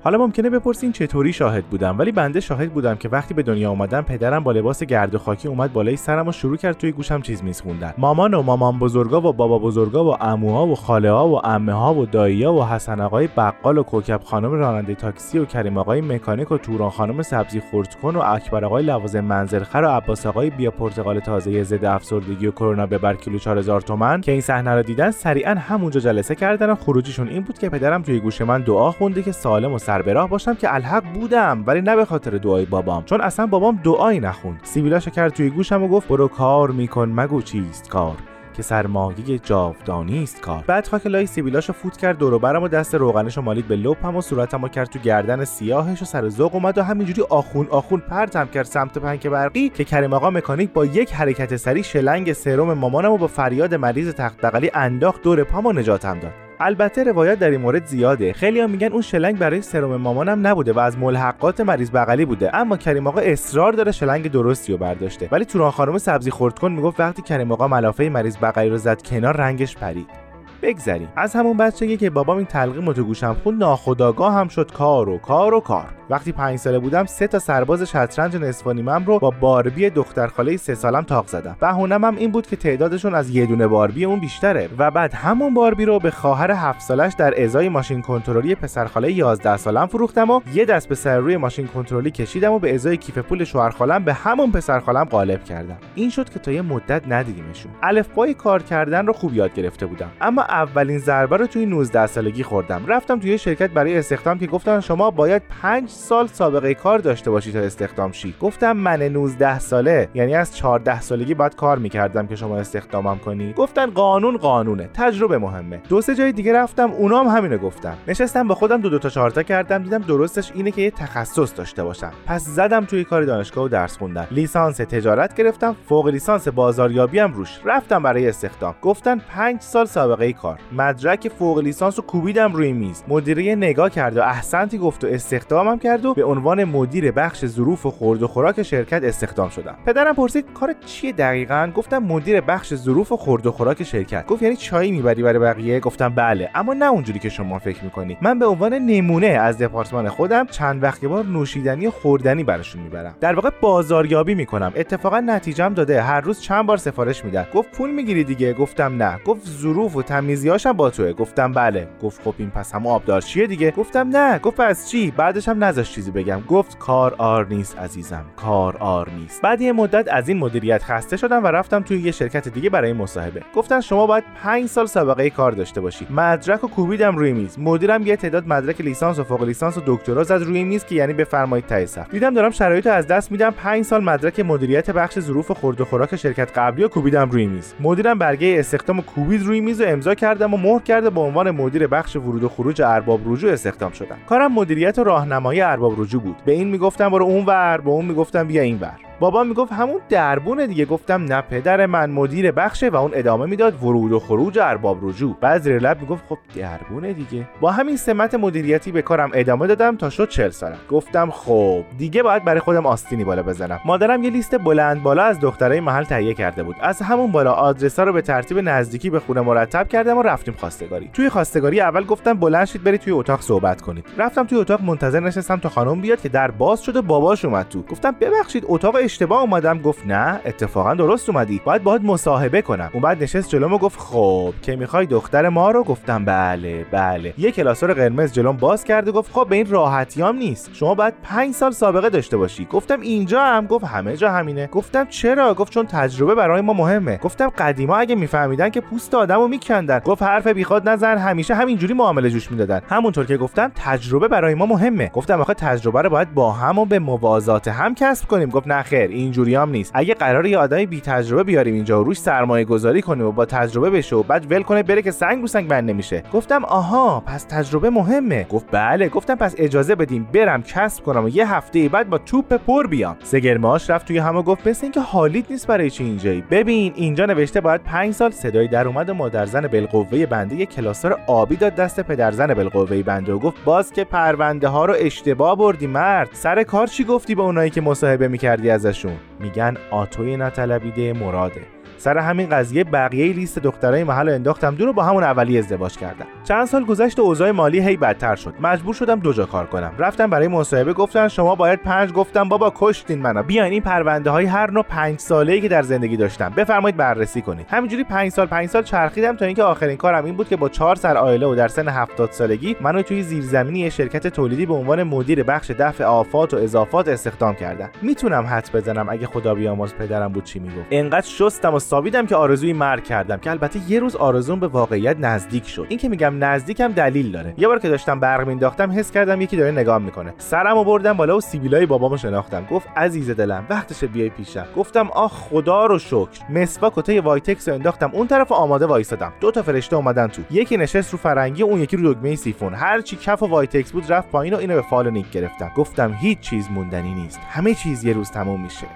حالا 0.05 0.19
ممکنه 0.19 0.51
بپرسین 0.51 0.93
چطوری 0.93 1.33
شاهد 1.33 1.65
بودم 1.65 1.99
ولی 1.99 2.13
بنده 2.13 2.41
شاهد 2.41 2.73
بودم 2.73 2.95
که 2.95 3.09
وقتی 3.09 3.35
به 3.35 3.43
دنیا 3.43 3.71
اومدم 3.71 4.03
پدرم 4.03 4.45
با 4.45 4.53
لباس 4.53 4.83
گرد 4.83 5.15
و 5.15 5.19
خاکی 5.19 5.49
اومد 5.49 5.73
بالای 5.73 5.97
سرم 5.97 6.29
و 6.29 6.33
شروع 6.33 6.57
کرد 6.57 6.79
توی 6.79 6.93
گوشم 6.93 7.21
چیز 7.21 7.45
میز 7.45 7.61
خوندن. 7.61 7.95
مامان 7.99 8.35
و 8.35 8.43
مامان 8.43 8.79
بزرگا 8.79 9.19
و 9.19 9.33
بابا 9.33 9.59
بزرگا 9.59 10.05
و 10.05 10.15
عموها 10.15 10.67
و 10.67 10.75
خاله 10.75 11.11
ها 11.11 11.29
و 11.29 11.39
عمه 11.39 11.73
ها 11.73 11.95
و 11.95 12.07
داییا 12.07 12.53
و 12.53 12.65
حسن 12.65 13.01
آقای 13.01 13.29
بقال 13.37 13.79
و 13.79 13.83
کوکب 13.83 14.21
خانم 14.25 14.53
راننده 14.53 14.95
تاکسی 14.95 15.39
و 15.39 15.45
کریم 15.45 15.79
آقای 15.79 16.01
مکانیک 16.01 16.53
و 16.53 16.59
توران 16.59 16.91
خانم 16.91 17.23
سبزی 17.23 17.61
خرد 17.61 17.95
کن 17.95 18.17
و 18.17 18.21
اکبر 18.21 18.65
آقای 18.65 18.85
لوازم 18.85 19.21
منزلخر 19.21 19.83
و 19.83 19.89
عباس 19.89 20.27
آقای 20.27 20.51
بیا 20.51 20.71
پرتقال 20.71 21.21
تازه 21.21 21.63
ضد 21.63 21.85
افسردگی 21.85 22.47
و 22.47 22.51
کرونا 22.51 22.87
ببر 22.87 23.15
کیلو 23.15 23.39
4000 23.39 23.81
تومن 23.81 24.21
که 24.21 24.33
این 24.33 24.41
صحنه 24.41 24.71
رو 24.71 24.83
دیدن 24.83 25.11
سریعا 25.11 25.55
همونجا 25.55 26.01
جلسه 26.01 26.35
کردن 26.35 26.71
و 26.71 26.75
خروجیشون 26.75 27.29
این 27.29 27.43
بود 27.43 27.59
که 27.59 27.69
پدرم 27.69 28.03
توی 28.03 28.21
گوش 28.21 28.41
من 28.41 28.61
دعا 28.61 28.91
خونده 28.91 29.23
که 29.23 29.33
سالم 29.33 29.73
و 29.73 29.79
به 30.03 30.13
راه 30.13 30.29
باشم 30.29 30.55
که 30.55 30.75
الحق 30.75 31.05
بودم 31.15 31.65
ولی 31.67 31.81
نه 31.81 31.97
به 31.97 32.05
خاطر 32.05 32.31
دعای 32.31 32.65
بابام 32.65 33.05
چون 33.05 33.21
اصلا 33.21 33.47
بابام 33.47 33.81
دعایی 33.85 34.21
نخوند. 34.21 34.61
سیبیلاشو 34.63 35.11
کرد 35.11 35.33
توی 35.33 35.51
گوشم 35.51 35.83
و 35.83 35.89
گفت 35.89 36.09
برو 36.09 36.29
کار 36.29 36.71
میکن 36.71 37.09
مگو 37.09 37.43
چیست 37.43 37.89
کار؟ 37.89 38.17
که 38.55 38.63
سرمایه 38.63 39.39
جاودانی 39.39 40.23
است 40.23 40.41
کار. 40.41 40.65
بعد 40.67 40.89
خاک 40.89 41.07
لای 41.07 41.27
سیبیلاشو 41.27 41.73
فوت 41.73 41.97
کرد 41.97 42.19
دور 42.19 42.35
و 42.35 42.39
برم 42.39 42.63
و 42.63 42.69
دست 42.69 42.95
روغنشو 42.95 43.43
مالید 43.43 43.69
به 43.69 43.77
لپم 43.77 44.17
و 44.17 44.21
صورتمو 44.21 44.69
کرد 44.69 44.89
تو 44.89 44.99
گردن 44.99 45.45
سیاهش 45.45 46.03
و 46.03 46.05
سر 46.05 46.29
ذوق 46.29 46.55
اومد 46.55 46.79
و 46.79 46.83
همینجوری 46.83 47.23
آخون 47.31 47.67
آخون 47.71 48.01
پرتم 48.01 48.47
کرد 48.47 48.67
سمت 48.67 48.99
پنک 48.99 49.27
برقی 49.27 49.69
که 49.69 49.85
کریم 49.85 50.13
آقا 50.13 50.31
مکانیک 50.31 50.73
با 50.73 50.85
یک 50.85 51.13
حرکت 51.13 51.57
سری 51.57 51.83
شلنگ 51.83 52.33
سرم 52.33 52.73
مامانمو 52.73 53.17
با 53.17 53.27
فریاد 53.27 53.75
مریض 53.75 54.15
تخت 54.15 54.41
بغلی 54.41 54.71
انداخت 54.75 55.23
دور 55.23 55.45
پامو 55.45 55.73
نجاتم 55.73 56.19
داد. 56.19 56.44
البته 56.61 57.05
روایت 57.05 57.39
در 57.39 57.51
این 57.51 57.61
مورد 57.61 57.87
زیاده. 57.87 58.33
خیلی 58.33 58.61
هم 58.61 58.71
میگن 58.71 58.93
اون 58.93 59.03
شلنگ 59.03 59.39
برای 59.39 59.63
سرم 59.63 59.97
مامانم 59.97 60.47
نبوده 60.47 60.73
و 60.73 60.79
از 60.79 60.99
ملحقات 60.99 61.61
مریض 61.61 61.91
بغلی 61.91 62.25
بوده. 62.25 62.57
اما 62.57 62.77
کریم 62.77 63.07
آقا 63.07 63.21
اصرار 63.21 63.73
داره 63.73 63.93
شلنگ 63.93 64.31
درستی 64.31 64.73
رو 64.73 64.79
برداشته. 64.79 65.29
ولی 65.33 65.45
توران 65.45 65.71
خانم 65.71 65.99
سبزی 65.99 66.31
خورد 66.31 66.59
کن 66.59 66.73
می‌گفت 66.73 67.01
وقتی 67.01 67.23
کریم 67.23 67.53
آقا 67.53 67.69
ملافه 67.69 68.09
مریض 68.09 68.37
بغلی 68.37 68.69
رو 68.69 68.77
زد 68.77 69.03
کنار 69.03 69.37
رنگش 69.37 69.77
پرید. 69.77 70.24
بگذریم. 70.65 71.09
از 71.17 71.37
همون 71.37 71.57
بچگی 71.57 71.97
که 71.97 72.11
بابام 72.11 72.37
این 72.37 72.47
تلقیم 72.47 72.93
تو 72.93 73.05
گوشم 73.05 73.37
خون 73.43 73.57
ناخداگاه 73.57 74.35
هم 74.35 74.49
شد 74.49 74.73
کار 74.73 75.09
و 75.09 75.19
کار 75.19 75.55
و 75.55 75.61
کار. 75.61 75.87
وقتی 76.11 76.33
پنج 76.33 76.59
ساله 76.59 76.79
بودم 76.79 77.05
سه 77.05 77.27
تا 77.27 77.39
سرباز 77.39 77.83
شطرنج 77.83 78.37
نصف 78.37 78.67
نیمم 78.67 79.05
رو 79.07 79.19
با 79.19 79.31
باربی 79.31 79.91
دختر 79.91 80.27
خاله 80.27 80.57
سه 80.57 80.75
سالم 80.75 81.03
تاق 81.03 81.27
زدم. 81.27 81.57
بهونم 81.61 82.05
هم 82.05 82.17
این 82.17 82.31
بود 82.31 82.47
که 82.47 82.57
تعدادشون 82.57 83.15
از 83.15 83.31
یه 83.31 83.47
دونه 83.47 83.67
باربی 83.67 84.05
اون 84.05 84.21
بیشتره. 84.21 84.69
و 84.79 84.91
بعد 84.91 85.15
همون 85.15 85.55
باربی 85.55 85.85
رو 85.85 85.99
به 85.99 86.11
خواهر 86.11 86.51
هفت 86.51 86.81
سالش 86.81 87.13
در 87.19 87.43
ازای 87.43 87.69
ماشین 87.69 88.03
کنترلی 88.03 88.55
پسرخاله 88.55 89.13
11 89.13 89.57
سالم 89.57 89.87
فروختم 89.87 90.31
و 90.31 90.41
یه 90.55 90.65
دست 90.65 90.89
به 90.89 90.95
سر 90.95 91.19
روی 91.19 91.37
ماشین 91.37 91.67
کنترلی 91.67 92.11
کشیدم 92.11 92.53
و 92.53 92.59
به 92.59 92.75
ازای 92.75 92.97
کیف 92.97 93.19
پول 93.19 93.45
شوهر 93.45 93.71
خالم 93.71 94.05
به 94.05 94.13
همون 94.13 94.53
پسر 94.53 94.81
خالم 94.81 95.05
غالب 95.05 95.45
کردم. 95.45 95.77
این 95.95 96.11
شد 96.11 96.31
که 96.31 96.39
تا 96.39 96.53
یه 96.53 96.63
مدت 96.63 97.03
ندیدیمشون. 97.09 97.73
الفبای 97.83 98.35
کار 98.35 98.63
کردن 98.63 99.07
رو 99.07 99.13
خوب 99.13 99.35
یاد 99.35 99.55
گرفته 99.55 99.87
بودم. 99.87 100.11
اما 100.21 100.43
اولین 100.55 100.99
ضربه 100.99 101.37
رو 101.37 101.47
توی 101.47 101.67
19 101.67 102.07
سالگی 102.07 102.43
خوردم. 102.43 102.87
رفتم 102.87 103.21
توی 103.21 103.39
شرکت 103.39 103.71
برای 103.71 103.99
استخدام 103.99 104.39
که 104.39 104.47
گفتن 104.47 104.81
شما 104.81 105.11
باید 105.11 105.43
5 105.63 105.89
سال 105.89 106.27
سابقه 106.27 106.75
کار 106.75 106.99
داشته 106.99 107.31
باشی 107.31 107.53
تا 107.53 107.59
استخدام 107.59 108.13
شی. 108.13 108.35
گفتم 108.41 108.73
من 108.73 109.03
19 109.03 109.59
ساله 109.59 110.09
یعنی 110.15 110.35
از 110.35 110.57
14 110.57 111.01
سالگی 111.01 111.35
باید 111.35 111.57
کار 111.57 111.79
می‌کردم 111.79 112.27
که 112.27 112.37
شما 112.37 112.57
استخدامم 112.57 113.19
کنی. 113.19 113.53
گفتن 113.53 113.87
قانون 113.87 114.37
قانونه 114.37 114.91
تجربه 114.95 115.39
مهمه. 115.39 115.83
دو 115.89 116.01
سه 116.01 116.15
جای 116.15 116.33
دیگه 116.33 116.53
رفتم 116.53 116.91
اونام 116.91 117.29
همینو 117.29 117.59
گفتم 117.59 117.97
نشستم 118.09 118.49
با 118.49 118.55
خودم 118.55 118.81
دو 118.81 118.89
دو 118.89 118.99
تا 118.99 119.09
چهار 119.09 119.43
کردم 119.43 119.83
دیدم 119.83 119.99
درستش 119.99 120.53
اینه 120.55 120.71
که 120.71 120.83
یه 120.83 120.91
تخصص 120.91 121.57
داشته 121.57 121.85
باشم. 121.85 122.13
پس 122.27 122.45
زدم 122.45 122.85
توی 122.85 123.05
کار 123.05 123.23
دانشگاه 123.23 123.65
و 123.65 123.69
درس 123.69 123.99
خوندم. 123.99 124.27
لیسانس 124.31 124.77
تجارت 124.77 125.35
گرفتم 125.35 125.77
فوق 125.89 126.09
لیسانس 126.09 126.49
بازاریابی 126.49 127.19
هم 127.19 127.33
روش. 127.33 127.61
رفتم 127.65 128.03
برای 128.03 128.29
استخدام. 128.29 128.75
گفتن 128.83 129.19
5 129.19 129.61
سال 129.61 129.85
سابقه 129.87 130.33
کار. 130.35 130.59
مدرک 130.73 131.29
فوق 131.29 131.59
لیسانس 131.59 131.99
رو 131.99 132.05
کوبیدم 132.05 132.53
روی 132.53 132.73
میز. 132.73 133.03
مدیره 133.09 133.55
نگاه 133.55 133.91
کرد 133.91 134.17
و 134.17 134.23
احسنتی 134.23 134.79
گفت 134.79 135.05
و 135.05 135.07
استخدامم 135.07 135.79
کرد 135.79 136.05
و 136.05 136.15
به 136.15 136.25
عنوان 136.25 136.65
مدیر 136.65 137.11
بخش 137.11 137.45
ظروف 137.45 137.87
و 137.87 137.91
خورد 137.91 138.23
و 138.23 138.29
خوراک 138.29 138.63
شرکت 138.63 139.05
استخدام 139.05 139.49
شدم. 139.49 139.77
پدرم 139.87 140.15
پرسید 140.15 140.45
کار 140.55 140.75
چیه 140.87 141.13
دقیقا؟ 141.13 141.71
گفتم 141.77 141.99
مدیر 141.99 142.41
بخش 142.41 142.75
ظروف 142.75 143.13
و 143.13 143.17
خورد 143.17 143.47
و 143.47 143.53
خوراک 143.53 143.83
شرکت. 143.83 144.27
گفت 144.27 144.43
یعنی 144.43 144.57
چای 144.57 144.91
می‌بری 144.91 145.23
برای 145.23 145.39
بقیه؟ 145.39 145.81
گفتم 145.81 146.09
بله. 146.09 146.51
اما 146.55 146.75
نه 146.75 146.87
اونجوری 146.87 147.19
که 147.19 147.29
شما 147.29 147.59
فکر 147.59 147.85
می‌کنی. 147.85 148.19
من 148.21 148.39
به 148.39 148.47
عنوان 148.47 148.75
نمونه 148.75 149.27
از 149.27 149.59
دپارتمان 149.59 150.09
خودم 150.09 150.47
چند 150.47 150.83
وقت 150.83 151.05
بار 151.05 151.25
نوشیدنی 151.25 151.87
و 151.87 151.91
خوردنی 151.91 152.45
براشون 152.45 152.83
می‌برم. 152.83 153.15
در 153.21 153.35
واقع 153.35 153.51
بازاریابی 153.61 154.35
می‌کنم. 154.35 154.73
اتفاقا 154.77 155.21
نتیجهم 155.21 155.75
داده. 155.75 156.03
هر 156.03 156.21
روز 156.21 156.41
چند 156.41 156.67
بار 156.67 156.77
سفارش 156.77 157.25
میدم. 157.25 157.47
گفت 157.55 157.71
پول 157.71 157.91
می‌گیری 157.91 158.25
دیگه؟ 158.25 158.53
گفتم 158.53 159.03
نه. 159.03 159.21
گفت 159.25 159.47
ظروف 159.47 159.97
و 159.97 160.03
تمیزیاشم 160.25 160.73
با 160.73 160.91
توه. 160.91 161.13
گفتم 161.13 161.53
بله. 161.53 161.89
گفت 162.03 162.23
خب 162.23 162.35
این 162.39 162.51
پس 162.51 162.75
هم 162.75 162.87
آبدار 162.87 163.21
چیه 163.21 163.47
دیگه؟ 163.47 163.71
گفتم 163.71 164.09
نه. 164.09 164.39
گفت 164.39 164.57
پس 164.57 164.91
چی؟ 164.91 165.11
بعدش 165.11 165.49
هم 165.49 165.65
نذاش 165.65 165.93
چیزی 165.93 166.11
بگم. 166.11 166.41
گفت 166.49 166.79
کار 166.79 167.15
آر 167.19 167.47
نیست 167.47 167.79
عزیزم. 167.79 168.25
کار 168.37 168.77
آر 168.77 169.09
نیست. 169.11 169.43
بعد 169.43 169.61
یه 169.61 169.73
مدت 169.73 170.09
از 170.13 170.29
این 170.29 170.39
مدیریت 170.39 170.83
خسته 170.83 171.17
شدم 171.17 171.45
و 171.45 171.47
رفتم 171.47 171.83
توی 171.83 172.01
یه 172.01 172.11
شرکت 172.11 172.49
دیگه 172.49 172.71
برای 172.71 172.93
مصاحبه. 172.93 173.43
گفتن 173.55 173.81
شما 173.81 174.07
باید 174.07 174.25
5 174.43 174.67
سال 174.67 174.87
سابقه 174.87 175.31
کار 175.31 175.53
داشته 175.53 175.81
باشی. 175.81 176.07
مدرک 176.11 176.65
و 176.65 176.69
کوبیدم 176.69 177.17
روی 177.17 177.33
میز. 177.33 177.59
مدیرم 177.59 178.07
یه 178.07 178.17
تعداد 178.17 178.49
مدرک 178.49 178.81
لیسانس 178.81 179.19
و 179.19 179.25
فوق 179.25 179.43
لیسانس 179.43 179.79
و 179.79 179.83
دکترا 179.87 180.25
زد 180.25 180.43
روی 180.43 180.65
میز 180.65 180.85
که 180.85 180.95
یعنی 180.95 181.13
بفرمایید 181.13 181.67
ته 181.67 181.87
صف 181.87 182.11
دیدم 182.11 182.35
دارم 182.35 182.51
شرایطو 182.51 182.91
از 182.91 183.07
دست 183.07 183.33
میدم. 183.33 183.51
5 183.51 183.85
سال 183.85 184.05
مدرک 184.05 184.41
مدیریت 184.41 184.91
بخش 184.91 185.19
ظروف 185.19 185.51
خورد 185.51 185.81
و 185.81 185.85
خوراک 185.85 186.17
شرکت 186.17 186.59
قبلی 186.59 186.85
و 186.85 186.89
کوبیدم 186.89 187.31
روی 187.31 187.47
میز. 187.47 187.75
مدیرم 187.81 188.19
برگه 188.19 188.57
استخدام 188.59 189.03
کوبید 189.03 189.43
روی 189.43 189.61
میز 189.61 189.81
و 189.81 189.85
امضا 189.87 190.14
کردم 190.15 190.55
و 190.55 190.57
مهر 190.57 190.79
کرده 190.79 191.11
به 191.11 191.21
عنوان 191.21 191.51
مدیر 191.51 191.87
بخش 191.87 192.17
ورود 192.17 192.45
و 192.45 192.49
خروج 192.49 192.83
ارباب 192.83 193.21
رجوع 193.27 193.53
استخدام 193.53 193.93
شدم. 193.93 194.17
کارم 194.29 194.53
مدیریت 194.53 194.99
و 194.99 195.05
راهنمایی 195.05 195.61
ارباب 195.61 196.01
رجوع 196.01 196.23
بود. 196.23 196.37
به 196.45 196.53
این 196.53 196.69
می‌گفتم 196.69 197.09
برو 197.09 197.25
اون 197.25 197.45
ور 197.47 197.81
به 197.81 197.91
اون 197.91 198.05
می‌گفتم 198.05 198.47
بیا 198.47 198.63
این 198.63 198.79
ور 198.81 198.97
بابا 199.21 199.45
می‌گفت 199.45 199.73
همون 199.73 200.01
دربونه 200.09 200.67
دیگه. 200.67 200.85
گفتم 200.85 201.25
نه 201.25 201.41
پدر 201.41 201.87
من 201.87 202.11
مدیر 202.11 202.53
بخشه 202.53 202.89
و 202.89 202.97
اون 202.97 203.11
ادامه 203.15 203.47
می‌داد 203.47 203.83
ورود 203.83 204.13
و 204.13 204.19
خروج 204.21 204.59
ارباب 204.59 204.99
رجوع. 205.03 205.37
بعد 205.41 205.63
زیر 205.63 205.79
لب 205.79 206.01
می‌گفت 206.01 206.25
خب 206.29 206.39
دربونه 206.57 207.13
دیگه. 207.13 207.49
با 207.61 207.71
همین 207.71 207.97
سمت 207.97 208.35
مدیریتی 208.35 208.93
به 208.93 209.03
کارم 209.03 209.31
ادامه 209.35 209.67
دادم 209.67 209.97
تا 209.97 210.11
شد 210.11 210.29
40 210.29 210.51
سالم. 210.51 210.77
گفتم 210.91 211.31
خب 211.31 211.83
دیگه 211.99 212.23
باید 212.23 212.45
برای 212.45 212.61
خودم 212.61 212.87
آستینی 212.87 213.25
بالا 213.25 213.43
بزنم. 213.43 213.81
مادرم 213.85 214.23
یه 214.23 214.31
لیست 214.31 214.59
بلند 214.59 215.03
بالا 215.03 215.23
از 215.23 215.41
دخترای 215.41 215.81
محل 215.81 216.05
تهیه 216.05 216.35
کرده 216.35 216.63
بود. 216.63 216.77
از 216.81 217.03
همون 217.03 217.33
بالا 217.33 217.53
آدرسا 217.53 218.05
رو 218.05 218.13
به 218.13 218.23
ترتیب 218.23 218.59
نزدیکی 218.59 219.11
به 219.11 219.21
خونه 219.21 219.41
مرتب 219.41 219.89
کردم 219.89 220.19
و 220.19 220.23
رفتیم 220.23 220.55
خواستگاری. 220.55 221.11
توی 221.13 221.29
خواستگاری 221.29 221.81
اول 221.81 222.05
گفتم 222.05 222.35
بلند 222.35 222.65
شید 222.65 222.85
برید 222.85 223.01
توی 223.01 223.13
اتاق 223.13 223.41
صحبت 223.41 223.81
کنید. 223.81 224.07
رفتم 224.19 224.47
توی 224.47 224.59
اتاق 224.59 224.83
منتظر 224.83 225.21
نشستم 225.21 225.57
تا 225.57 225.69
خانم 225.69 226.01
بیاد 226.01 226.21
که 226.21 226.29
در 226.29 226.51
باز 226.51 226.83
شد 226.83 226.97
و 226.97 227.03
باباش 227.03 227.45
اومد 227.45 227.69
تو. 227.69 227.83
گفتم 227.83 228.17
ببخشید 228.21 228.65
اتاق 228.67 228.97
اشتباه 229.05 229.41
اومدم 229.41 229.79
گفت 229.79 230.07
نه 230.07 230.41
اتفاقا 230.45 230.95
درست 230.95 231.29
اومدی. 231.29 231.61
باید 231.65 231.83
باهات 231.83 232.01
مصاحبه 232.05 232.63
کنم. 232.63 232.91
اون 232.93 233.03
بعد 233.03 233.23
نشست 233.23 233.49
جلوم 233.49 233.73
و 233.73 233.79
گفت 233.79 234.01
خب 234.01 234.55
که 234.63 234.77
می‌خوای 234.77 235.07
دختر 235.07 235.49
ما 235.49 235.71
رو؟ 235.71 235.85
گفتم 235.85 236.25
بله 236.25 236.87
بله. 236.91 237.35
یه 237.39 237.51
کلاسور 237.51 237.93
قرمز 237.93 238.33
جلوم 238.33 238.57
باز 238.57 238.85
کرد 238.85 239.09
و 239.09 239.13
گفت 239.13 239.33
خب 239.33 239.47
به 239.51 239.57
این 239.57 239.71
راحتیام 239.71 240.37
نیست. 240.37 240.71
شما 240.73 240.95
باید 240.95 241.15
5 241.23 241.55
سال 241.55 241.71
سابقه 241.71 242.09
داشته 242.09 242.37
باشی. 242.37 242.65
گفتم 242.65 243.01
اینجا 243.01 243.43
هم؟ 243.43 243.67
گفت 243.67 243.85
همه 243.85 244.17
جا 244.17 244.31
همینه. 244.31 244.67
گفتم 244.67 245.07
چرا؟ 245.07 245.55
گفت 245.55 245.73
چون 245.73 245.87
تجربه 245.87 246.35
برای 246.35 246.61
ما 246.61 246.73
مهمه. 246.73 247.17
گفتم 247.17 247.49
قدیما 247.49 247.97
اگه 247.97 248.15
میفهمیدن 248.15 248.71
که 248.71 248.81
پوست 248.81 249.15
آدمو 249.15 249.49
میکندن. 249.49 249.99
گفت 249.99 250.23
حرف 250.23 250.47
بیخود 250.47 250.89
نزن 250.89 251.19
همیشه 251.19 251.55
همینجوری 251.55 251.95
معامله 251.95 252.31
جوش 252.31 252.51
می‌دادن. 252.51 252.81
همونطور 252.89 253.27
که 253.27 253.37
گفتم 253.37 253.73
تجربه 253.75 254.29
برای 254.29 254.55
ما 254.55 254.67
مهمه. 254.67 255.11
گفتم 255.15 255.41
آخه 255.41 255.55
تجربه 255.55 256.03
رو 256.03 256.11
باید 256.11 256.35
با 256.35 256.53
هم 256.53 256.79
و 256.79 256.85
به 256.85 256.99
موازات 256.99 257.69
هم 257.69 257.95
کسب 257.95 258.29
کنیم. 258.29 258.51
گفت 258.51 258.69
نه 258.69 258.83
خیر 258.95 259.11
اینجوری 259.11 259.55
هم 259.55 259.71
نیست. 259.71 259.93
اگه 259.95 260.15
قرار 260.15 260.47
یه 260.47 260.59
آدمی 260.59 260.87
بی 260.87 261.01
تجربه 261.01 261.45
بیاریم 261.45 261.75
اینجا 261.75 262.01
و 262.01 262.05
روش 262.05 262.19
سرمایه 262.19 262.65
گذاری 262.65 263.03
کنیم 263.03 263.27
و 263.27 263.33
با 263.33 263.45
تجربه 263.45 263.91
بشه 263.91 264.17
و 264.17 264.23
بعد 264.23 264.53
ول 264.53 264.63
کنه 264.63 264.83
بره 264.83 265.03
که 265.03 265.11
سنگ 265.11 265.41
رو 265.41 265.47
سنگ 265.47 265.69
بند 265.69 265.91
نمیشه. 265.91 266.23
گفتم 266.33 266.65
آها 266.65 267.23
پس 267.27 267.45
تجربه 267.45 267.91
مهمه. 267.91 268.47
گفت 268.51 268.67
بله 268.71 269.09
گفتم 269.09 269.35
پس 269.35 269.55
اجازه 269.59 269.95
بدیم 269.95 270.29
برم 270.33 270.63
کسب 270.63 271.05
کنم 271.05 271.25
و 271.25 271.29
یه 271.29 271.55
هفته 271.55 271.89
بعد 271.89 272.11
با 272.11 272.19
توپ 272.19 272.57
پر 272.57 272.87
بیام. 272.87 273.17
سگرماش 273.23 273.91
رفت 273.91 274.07
توی 274.07 274.19
همه 274.19 274.43
گفت 274.43 274.67
مثل 274.67 274.81
اینکه 274.83 275.01
حالیت 275.01 275.51
نیست 275.51 275.67
برای 275.67 275.91
چی 275.91 276.05
اینجایی. 276.05 276.45
ببین 276.51 276.93
اینجا 276.97 277.27
نوشته 277.27 277.61
باید 277.61 277.83
5 277.83 278.15
سال 278.15 278.31
صدای 278.31 278.69
در 278.69 278.89
اومد 278.89 279.11
و 279.11 279.15
مادرزن 279.15 279.67
بالقوه 279.67 280.27
بنده 280.27 280.57
یه 280.57 280.67
کلاسور 280.67 281.17
آبی 281.27 281.57
داد 281.57 281.75
دست 281.75 282.01
پدرزن 282.01 282.55
بالقوه 282.55 283.03
بنده 283.03 283.33
و 283.33 283.39
گفت 283.39 283.65
باز 283.65 283.93
که 283.93 284.05
پرونده 284.05 284.69
ها 284.69 284.85
رو 284.85 284.95
اشتباه 284.99 285.57
بردی 285.57 285.87
مرد. 285.87 286.29
سر 286.33 286.63
کار 286.63 286.87
چی 286.87 287.05
گفتی 287.05 287.35
به 287.35 287.43
اونایی 287.43 287.71
که 287.71 287.81
مصاحبه 287.81 288.29
می‌کردی 288.29 288.71
ازشون. 288.87 289.17
میگن 289.41 289.77
آتوی 289.91 290.37
نطلبیده 290.37 291.13
مراده. 291.13 291.74
سر 292.05 292.19
همین 292.19 292.49
قضیه 292.49 292.85
بقیه 292.85 293.33
لیست 293.33 293.59
دخترای 293.59 294.05
محل 294.05 294.29
انداختم. 294.29 294.75
دور 294.75 294.93
با 294.93 295.03
همون 295.03 295.25
اولی 295.25 295.59
ازدواج 295.59 295.97
کردم. 295.97 296.27
چند 296.45 296.67
سال 296.67 296.85
گذشت 296.85 297.19
و 297.19 297.23
اوضاع 297.23 297.51
مالی 297.51 297.81
هی 297.81 297.97
بدتر 297.97 298.37
شد. 298.37 298.55
مجبور 298.61 298.95
شدم 298.95 299.21
دو 299.21 299.33
جا 299.33 299.47
کار 299.47 299.67
کنم. 299.67 299.93
رفتم 299.99 300.31
برای 300.31 300.49
مصاحبه 300.49 300.93
گفتن 300.93 301.29
شما 301.29 301.55
باید 301.55 301.83
پنج 301.83 302.13
گفتم 302.13 302.49
بابا 302.49 302.73
کشتین 302.77 303.23
منو. 303.23 303.43
بیاین 303.43 303.73
این 303.73 303.83
پرونده 303.83 304.31
های 304.31 304.45
هر 304.45 304.71
نوع 304.71 304.83
پنج 304.83 305.19
ساله‌ای 305.19 305.61
که 305.61 305.69
در 305.69 305.83
زندگی 305.83 306.17
داشتم. 306.17 306.53
بفرمایید 306.57 306.97
بررسی 306.97 307.43
کنید. 307.43 307.67
همینجوری 307.71 308.05
پنج 308.05 308.33
سال 308.33 308.47
پنج 308.47 308.69
سال 308.69 308.83
چرخیدم 308.83 309.37
تا 309.37 309.45
اینکه 309.45 309.63
آخرین 309.63 309.97
کارم 309.97 310.25
این 310.25 310.37
بود 310.37 310.49
که 310.49 310.57
با 310.57 310.69
چهار 310.69 310.97
سر 310.97 311.17
آیله 311.17 311.47
و 311.47 311.55
در 311.55 311.69
سن 311.69 311.89
70 311.89 312.31
سالگی 312.31 312.77
منو 312.81 313.03
توی 313.03 313.23
زیرزمینی 313.23 313.91
شرکت 313.91 314.27
تولیدی 314.27 314.67
به 314.67 314.75
عنوان 314.75 315.03
مدیر 315.03 315.43
بخش 315.43 315.71
دفع 315.71 316.05
آفات 316.05 316.55
و 316.55 316.57
اضافات 316.57 317.09
استخدام 317.09 317.55
کردن. 317.55 317.91
می‌تونم 318.03 318.47
حد 318.47 318.71
بزنم 318.75 319.09
اگه 319.09 319.27
خدا 319.27 319.55
بیامرز 319.55 319.95
پدرم 319.95 320.33
بود 320.33 320.45
چی 320.45 320.59
می‌گفت. 320.59 320.87
انقدر 320.91 321.27
شستم 321.27 321.75
و 321.75 321.79
مستابیدم 321.95 322.27
که 322.27 322.37
آرزوی 322.37 322.73
مرگ 322.73 323.05
کردم 323.05 323.37
که 323.37 323.51
البته 323.51 323.81
یه 323.89 324.01
روز 324.01 324.17
آرزوم 324.17 324.61
به 324.61 324.69
واقعیت 324.69 325.17
نزدیک 325.21 325.69
شد. 325.69 325.87
این 325.89 325.99
که 325.99 326.09
میگم 326.09 326.45
نزدیکم 326.45 326.93
دلیل 326.93 327.33
داره. 327.33 327.55
یه 327.59 327.69
بار 327.69 327.79
که 327.79 327.89
داشتم 327.89 328.21
برق 328.21 328.47
مینداختم 328.47 328.93
حس 328.93 329.11
کردم 329.11 329.41
یکی 329.41 329.57
داره 329.57 329.71
نگاه 329.71 329.99
می‌کنه. 329.99 330.35
سرمو 330.39 330.85
بردم 330.85 331.13
بالا 331.13 331.37
و 331.37 331.41
سیبیلای 331.41 331.87
بابامو 331.87 332.17
شناختم. 332.17 332.67
گفت 332.71 332.89
عزیز 332.97 333.31
دلم 333.31 333.67
وقتشه 333.71 334.07
بیای 334.07 334.29
پیشم. 334.29 334.67
گفتم 334.77 335.09
آخ 335.11 335.33
خدا 335.33 335.87
رو 335.87 335.99
شکر. 335.99 336.51
مسواک 336.51 336.99
و 336.99 337.03
ته 337.03 337.21
وایتکس 337.21 337.69
رو 337.69 337.75
انداختم. 337.75 338.11
اون 338.13 338.27
طرف 338.27 338.53
آماده 338.53 338.87
وایسادم 338.87 339.33
دو 339.41 339.51
تا 339.51 339.63
فرشته 339.63 339.97
اومدن 339.97 340.27
تو. 340.27 340.43
یکی 340.51 340.77
نشست 340.77 341.11
رو 341.11 341.19
فرنگی 341.19 341.63
اون 341.63 341.81
یکی 341.81 341.97
رو 341.97 342.15
دگمه 342.15 342.37
سیفون. 342.37 342.75
هر 342.75 343.01
چی 343.01 343.17
کف 343.17 343.43
و 343.43 343.47
وایتکس 343.47 343.93
بود 343.93 344.13
رفت 344.13 344.31
پایین 344.31 344.55
و 344.55 344.57
اینو 344.57 344.75
به 344.75 344.83
فال 344.83 345.11
نیک 345.11 345.31
گرفتم. 345.31 345.73
گفتم 345.77 346.15
هیچ 346.21 346.41
چیز 346.41 346.69
موندنی 346.71 347.15
نیست. 347.15 347.41
همه 347.51 347.75
چیز 347.75 348.05
یه 348.05 348.13
روز 348.13 348.31
تموم 348.31 348.61
میشه. 348.61 348.87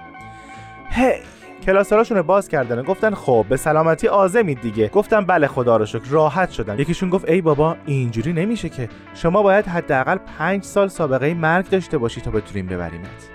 هی! 0.90 1.37
کلاسوراشون 1.66 2.22
باز 2.22 2.48
کردن 2.48 2.82
گفتن 2.82 3.14
خب 3.14 3.46
به 3.48 3.56
سلامتی 3.56 4.08
عازمید 4.08 4.60
دیگه. 4.60 4.88
گفتم 4.88 5.24
بله 5.24 5.46
خدا 5.46 5.76
رو 5.76 5.86
شکر 5.86 6.08
راحت 6.10 6.50
شدم 6.50 6.80
یکیشون 6.80 7.10
گفت 7.10 7.28
ای 7.28 7.40
بابا 7.40 7.76
اینجوری 7.86 8.32
نمیشه 8.32 8.68
که. 8.68 8.88
شما 9.14 9.42
باید 9.42 9.66
حداقل 9.66 10.16
پنج 10.38 10.64
سال 10.64 10.88
سابقه 10.88 11.34
مرگ 11.34 11.70
داشته 11.70 11.98
باشی 11.98 12.20
تا 12.20 12.30
بتونیم 12.30 12.66
ببریمت. 12.66 13.28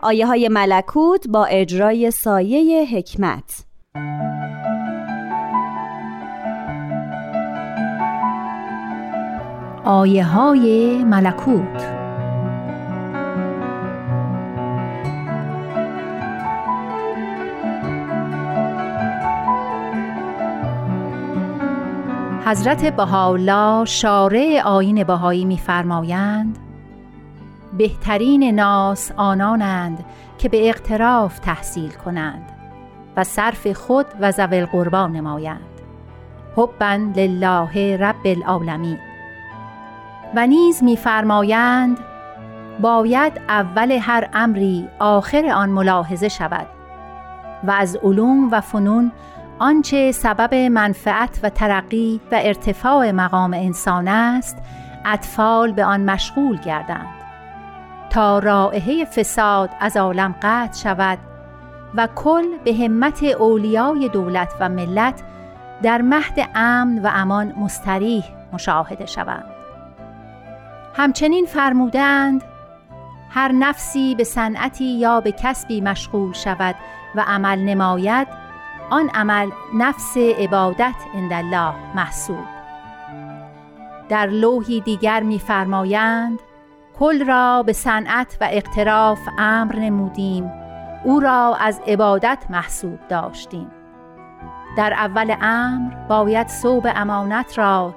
آیه 0.00 0.26
های 0.26 0.48
ملکوت 0.48 1.28
با 1.28 1.44
اجرای 1.44 2.10
سایه 2.10 2.86
حکمت. 2.96 3.64
آیه 9.84 10.24
های 10.24 11.04
ملکوت. 11.04 11.92
حضرت 22.46 22.96
بهاءالله 22.96 23.84
شارع 23.84 24.60
آیین 24.64 25.04
بهایی 25.04 25.44
می‌فرمایند 25.44 26.58
بهترین 27.78 28.54
ناس 28.54 29.12
آنانند 29.16 30.04
که 30.38 30.48
به 30.48 30.68
اقتراف 30.68 31.38
تحصیل 31.38 31.90
کنند 31.90 32.52
و 33.16 33.24
صرف 33.24 33.66
خود 33.66 34.06
و 34.20 34.30
ذوی 34.30 34.58
القربا 34.60 35.06
نمایند. 35.06 35.60
حبا 36.56 36.98
لله 37.16 37.96
رب 37.96 38.26
العالمین. 38.26 38.98
و 40.34 40.46
نیز 40.46 40.82
میفرمایند 40.82 41.98
باید 42.80 43.40
اول 43.48 43.90
هر 43.90 44.28
امری 44.34 44.88
آخر 44.98 45.46
آن 45.54 45.68
ملاحظه 45.68 46.28
شود 46.28 46.66
و 47.64 47.70
از 47.70 47.96
علوم 47.96 48.50
و 48.50 48.60
فنون 48.60 49.12
آنچه 49.58 50.12
سبب 50.12 50.54
منفعت 50.54 51.40
و 51.42 51.50
ترقی 51.50 52.20
و 52.32 52.38
ارتفاع 52.42 53.10
مقام 53.10 53.54
انسان 53.54 54.08
است 54.08 54.58
اطفال 55.04 55.72
به 55.72 55.84
آن 55.84 56.00
مشغول 56.00 56.56
گردند 56.56 57.22
تا 58.10 58.38
رائحه 58.38 59.04
فساد 59.04 59.70
از 59.80 59.96
عالم 59.96 60.34
قطع 60.42 60.82
شود 60.82 61.18
و 61.94 62.08
کل 62.14 62.44
به 62.64 62.74
همت 62.74 63.22
اولیای 63.22 64.08
دولت 64.08 64.52
و 64.60 64.68
ملت 64.68 65.22
در 65.82 66.02
مهد 66.02 66.48
امن 66.54 66.98
و 66.98 67.10
امان 67.14 67.52
مستریح 67.58 68.24
مشاهده 68.52 69.06
شوند. 69.06 69.51
همچنین 70.94 71.46
فرمودند 71.46 72.42
هر 73.30 73.52
نفسی 73.52 74.14
به 74.14 74.24
صنعتی 74.24 74.84
یا 74.84 75.20
به 75.20 75.32
کسبی 75.32 75.80
مشغول 75.80 76.32
شود 76.32 76.74
و 77.14 77.24
عمل 77.26 77.58
نماید 77.58 78.28
آن 78.90 79.08
عمل 79.14 79.50
نفس 79.74 80.16
عبادت 80.16 80.94
الله 81.32 81.74
محسوب. 81.94 82.44
در 84.08 84.26
لوحی 84.26 84.80
دیگر 84.80 85.22
می‌فرمایند 85.22 86.38
کل 86.98 87.26
را 87.26 87.62
به 87.62 87.72
صنعت 87.72 88.38
و 88.40 88.48
اقتراف 88.50 89.18
امر 89.38 89.76
نمودیم 89.76 90.52
او 91.04 91.20
را 91.20 91.56
از 91.60 91.80
عبادت 91.86 92.38
محسوب 92.50 92.98
داشتیم. 93.08 93.70
در 94.76 94.92
اول 94.92 95.36
امر 95.40 95.94
باید 96.08 96.48
صوب 96.48 96.86
امانت 96.94 97.58
را 97.58 97.94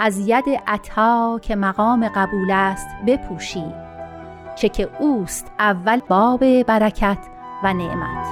از 0.00 0.18
ید 0.18 0.44
عطا 0.66 1.38
که 1.42 1.56
مقام 1.56 2.08
قبول 2.08 2.50
است 2.50 2.88
بپوشی 3.06 3.64
چه 4.56 4.68
که 4.68 4.90
اوست 4.98 5.52
اول 5.58 6.00
باب 6.08 6.62
برکت 6.62 7.18
و 7.64 7.72
نعمت. 7.72 8.26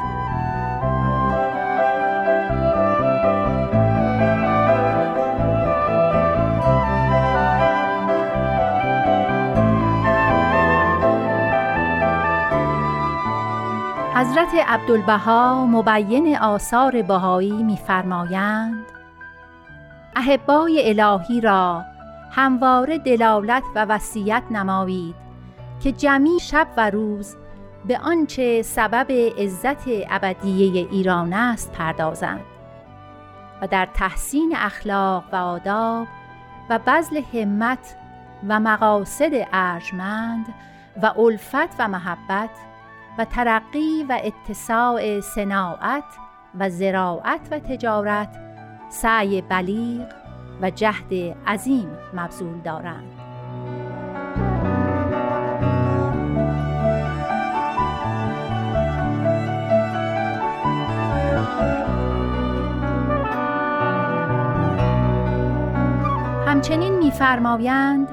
حضرت 14.14 14.55
عبدالبها 14.69 15.67
مبین 15.67 16.37
آثار 16.37 17.03
بهایی 17.03 17.62
می‌فرمایند 17.62 18.96
احبای 20.17 21.01
الهی 21.01 21.41
را 21.41 21.85
همواره 22.31 22.99
دلالت 22.99 23.62
و 23.75 23.85
وصیت 23.85 24.43
نمایید 24.51 25.14
که 25.83 25.93
جمیع 25.93 26.39
شب 26.39 26.67
و 26.77 26.91
روز 26.91 27.37
به 27.85 27.99
آنچه 27.99 28.62
سبب 28.62 29.12
عزت 29.39 29.85
ابدیه 30.11 30.89
ایران 30.91 31.33
است 31.33 31.73
پردازند 31.73 32.45
و 33.62 33.67
در 33.67 33.89
تحسین 33.95 34.55
اخلاق 34.57 35.25
و 35.33 35.37
آداب 35.37 36.07
و 36.71 36.79
بذل 36.79 37.23
همت 37.35 37.97
و 38.49 38.61
مقاصد 38.61 39.31
ارجمند 39.53 40.47
و 41.03 41.21
الفت 41.21 41.77
و 41.79 41.89
محبت 41.89 42.51
و 43.19 43.25
ترقی 43.25 44.07
و 44.09 44.21
اتساع 44.25 45.21
صناعت 45.21 46.05
و 46.59 46.71
زراعت 46.71 47.49
و 47.51 47.59
تجارت 47.59 48.46
سعی 48.89 49.43
بلیغ 49.43 50.07
و 50.62 50.70
جهد 50.70 51.14
عظیم 51.47 51.89
مبذول 52.14 52.61
دارند. 52.64 53.12
همچنین 66.47 66.99
می‌فرمایند 66.99 68.09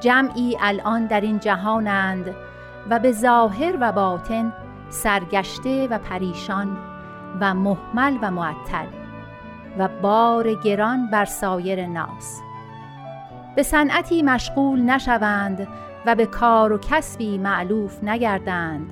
جمعی 0.00 0.56
الان 0.60 1.06
در 1.06 1.20
این 1.20 1.38
جهانند 1.38 2.34
و 2.90 2.98
به 2.98 3.12
ظاهر 3.12 3.76
و 3.80 3.92
باطن 3.92 4.52
سرگشته 4.88 5.88
و 5.88 5.98
پریشان 5.98 6.76
و 7.40 7.54
محمل 7.54 8.18
و 8.22 8.30
معطل. 8.30 8.97
و 9.78 9.88
بار 10.02 10.54
گران 10.54 11.10
بر 11.10 11.24
سایر 11.24 11.86
ناس 11.86 12.40
به 13.56 13.62
صنعتی 13.62 14.22
مشغول 14.22 14.80
نشوند 14.80 15.68
و 16.06 16.14
به 16.14 16.26
کار 16.26 16.72
و 16.72 16.78
کسبی 16.78 17.38
معلوف 17.38 18.04
نگردند 18.04 18.90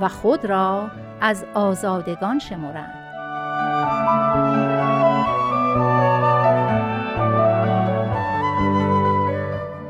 و 0.00 0.08
خود 0.08 0.44
را 0.44 0.90
از 1.20 1.44
آزادگان 1.54 2.38
شمرند. 2.38 3.02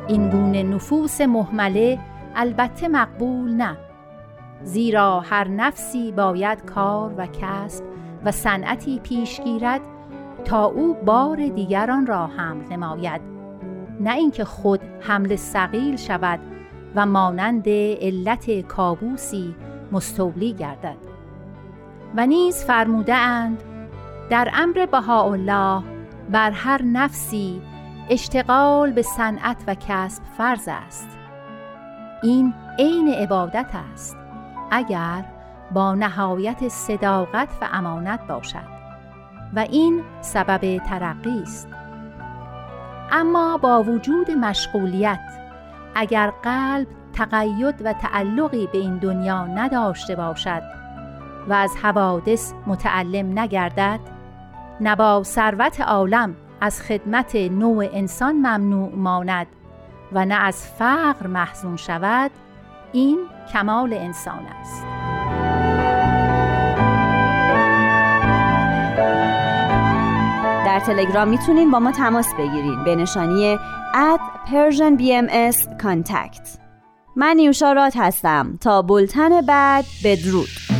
این 0.08 0.30
گونه 0.30 0.62
نفوس 0.62 1.20
محمله 1.20 1.98
البته 2.36 2.88
مقبول 2.88 3.50
نه 3.50 3.76
زیرا 4.62 5.20
هر 5.20 5.48
نفسی 5.48 6.12
باید 6.12 6.64
کار 6.64 7.14
و 7.16 7.26
کسب 7.26 7.84
و 8.24 8.30
صنعتی 8.30 9.00
پیش 9.00 9.40
گیرد 9.40 9.80
تا 10.44 10.64
او 10.64 10.94
بار 10.94 11.36
دیگران 11.36 12.06
را 12.06 12.26
حمل 12.26 12.64
نماید. 12.72 13.20
نه 14.00 14.12
اینکه 14.12 14.44
خود 14.44 14.80
حمل 15.00 15.36
سقیل 15.36 15.96
شود 15.96 16.40
و 16.94 17.06
مانند 17.06 17.68
علت 18.00 18.60
کابوسی 18.60 19.54
مستولی 19.92 20.52
گردد. 20.52 20.96
و 22.16 22.26
نیز 22.26 22.64
فرموده 22.64 23.14
اند 23.14 23.62
در 24.30 24.50
امر 24.54 24.86
بهاءالله 24.86 25.82
بر 26.30 26.50
هر 26.50 26.82
نفسی 26.82 27.62
اشتغال 28.10 28.92
به 28.92 29.02
صنعت 29.02 29.64
و 29.66 29.74
کسب 29.88 30.22
فرض 30.38 30.68
است. 30.68 31.08
این 32.22 32.54
عین 32.78 33.08
عبادت 33.08 33.70
است 33.92 34.16
اگر 34.70 35.24
با 35.72 35.94
نهایت 35.94 36.68
صداقت 36.68 37.48
و 37.60 37.68
امانت 37.72 38.26
باشد. 38.26 38.71
و 39.54 39.58
این 39.58 40.02
سبب 40.20 40.78
ترقی 40.78 41.42
است. 41.42 41.68
اما 43.12 43.56
با 43.56 43.82
وجود 43.82 44.30
مشغولیت 44.30 45.20
اگر 45.94 46.32
قلب 46.42 46.86
تقید 47.12 47.82
و 47.84 47.92
تعلقی 47.92 48.68
به 48.72 48.78
این 48.78 48.98
دنیا 48.98 49.46
نداشته 49.46 50.16
باشد 50.16 50.62
و 51.48 51.52
از 51.52 51.76
حوادث 51.82 52.52
متعلم 52.66 53.38
نگردد 53.38 54.00
نه 54.80 54.96
با 54.96 55.22
ثروت 55.22 55.80
عالم 55.80 56.36
از 56.60 56.82
خدمت 56.82 57.36
نوع 57.36 57.88
انسان 57.92 58.36
ممنوع 58.36 58.94
ماند 58.94 59.46
و 60.12 60.24
نه 60.24 60.34
از 60.34 60.66
فقر 60.66 61.26
محزون 61.26 61.76
شود 61.76 62.30
این 62.92 63.18
کمال 63.52 63.92
انسان 63.92 64.46
است. 64.60 65.01
تلگرام 70.86 71.28
می‌تونین 71.28 71.70
با 71.70 71.78
ما 71.78 71.92
تماس 71.92 72.26
بگیرین. 72.38 72.84
به 72.84 72.96
نشانی 72.96 73.58
at 73.94 74.48
Persian 74.48 75.00
BMS 75.00 75.82
Contact. 75.82 76.48
من 77.16 77.36
نیوشا 77.36 77.72
رات 77.72 77.96
هستم. 77.96 78.58
تا 78.60 78.82
بلتن 78.82 79.40
بعد 79.40 79.84
بدرود. 80.04 80.71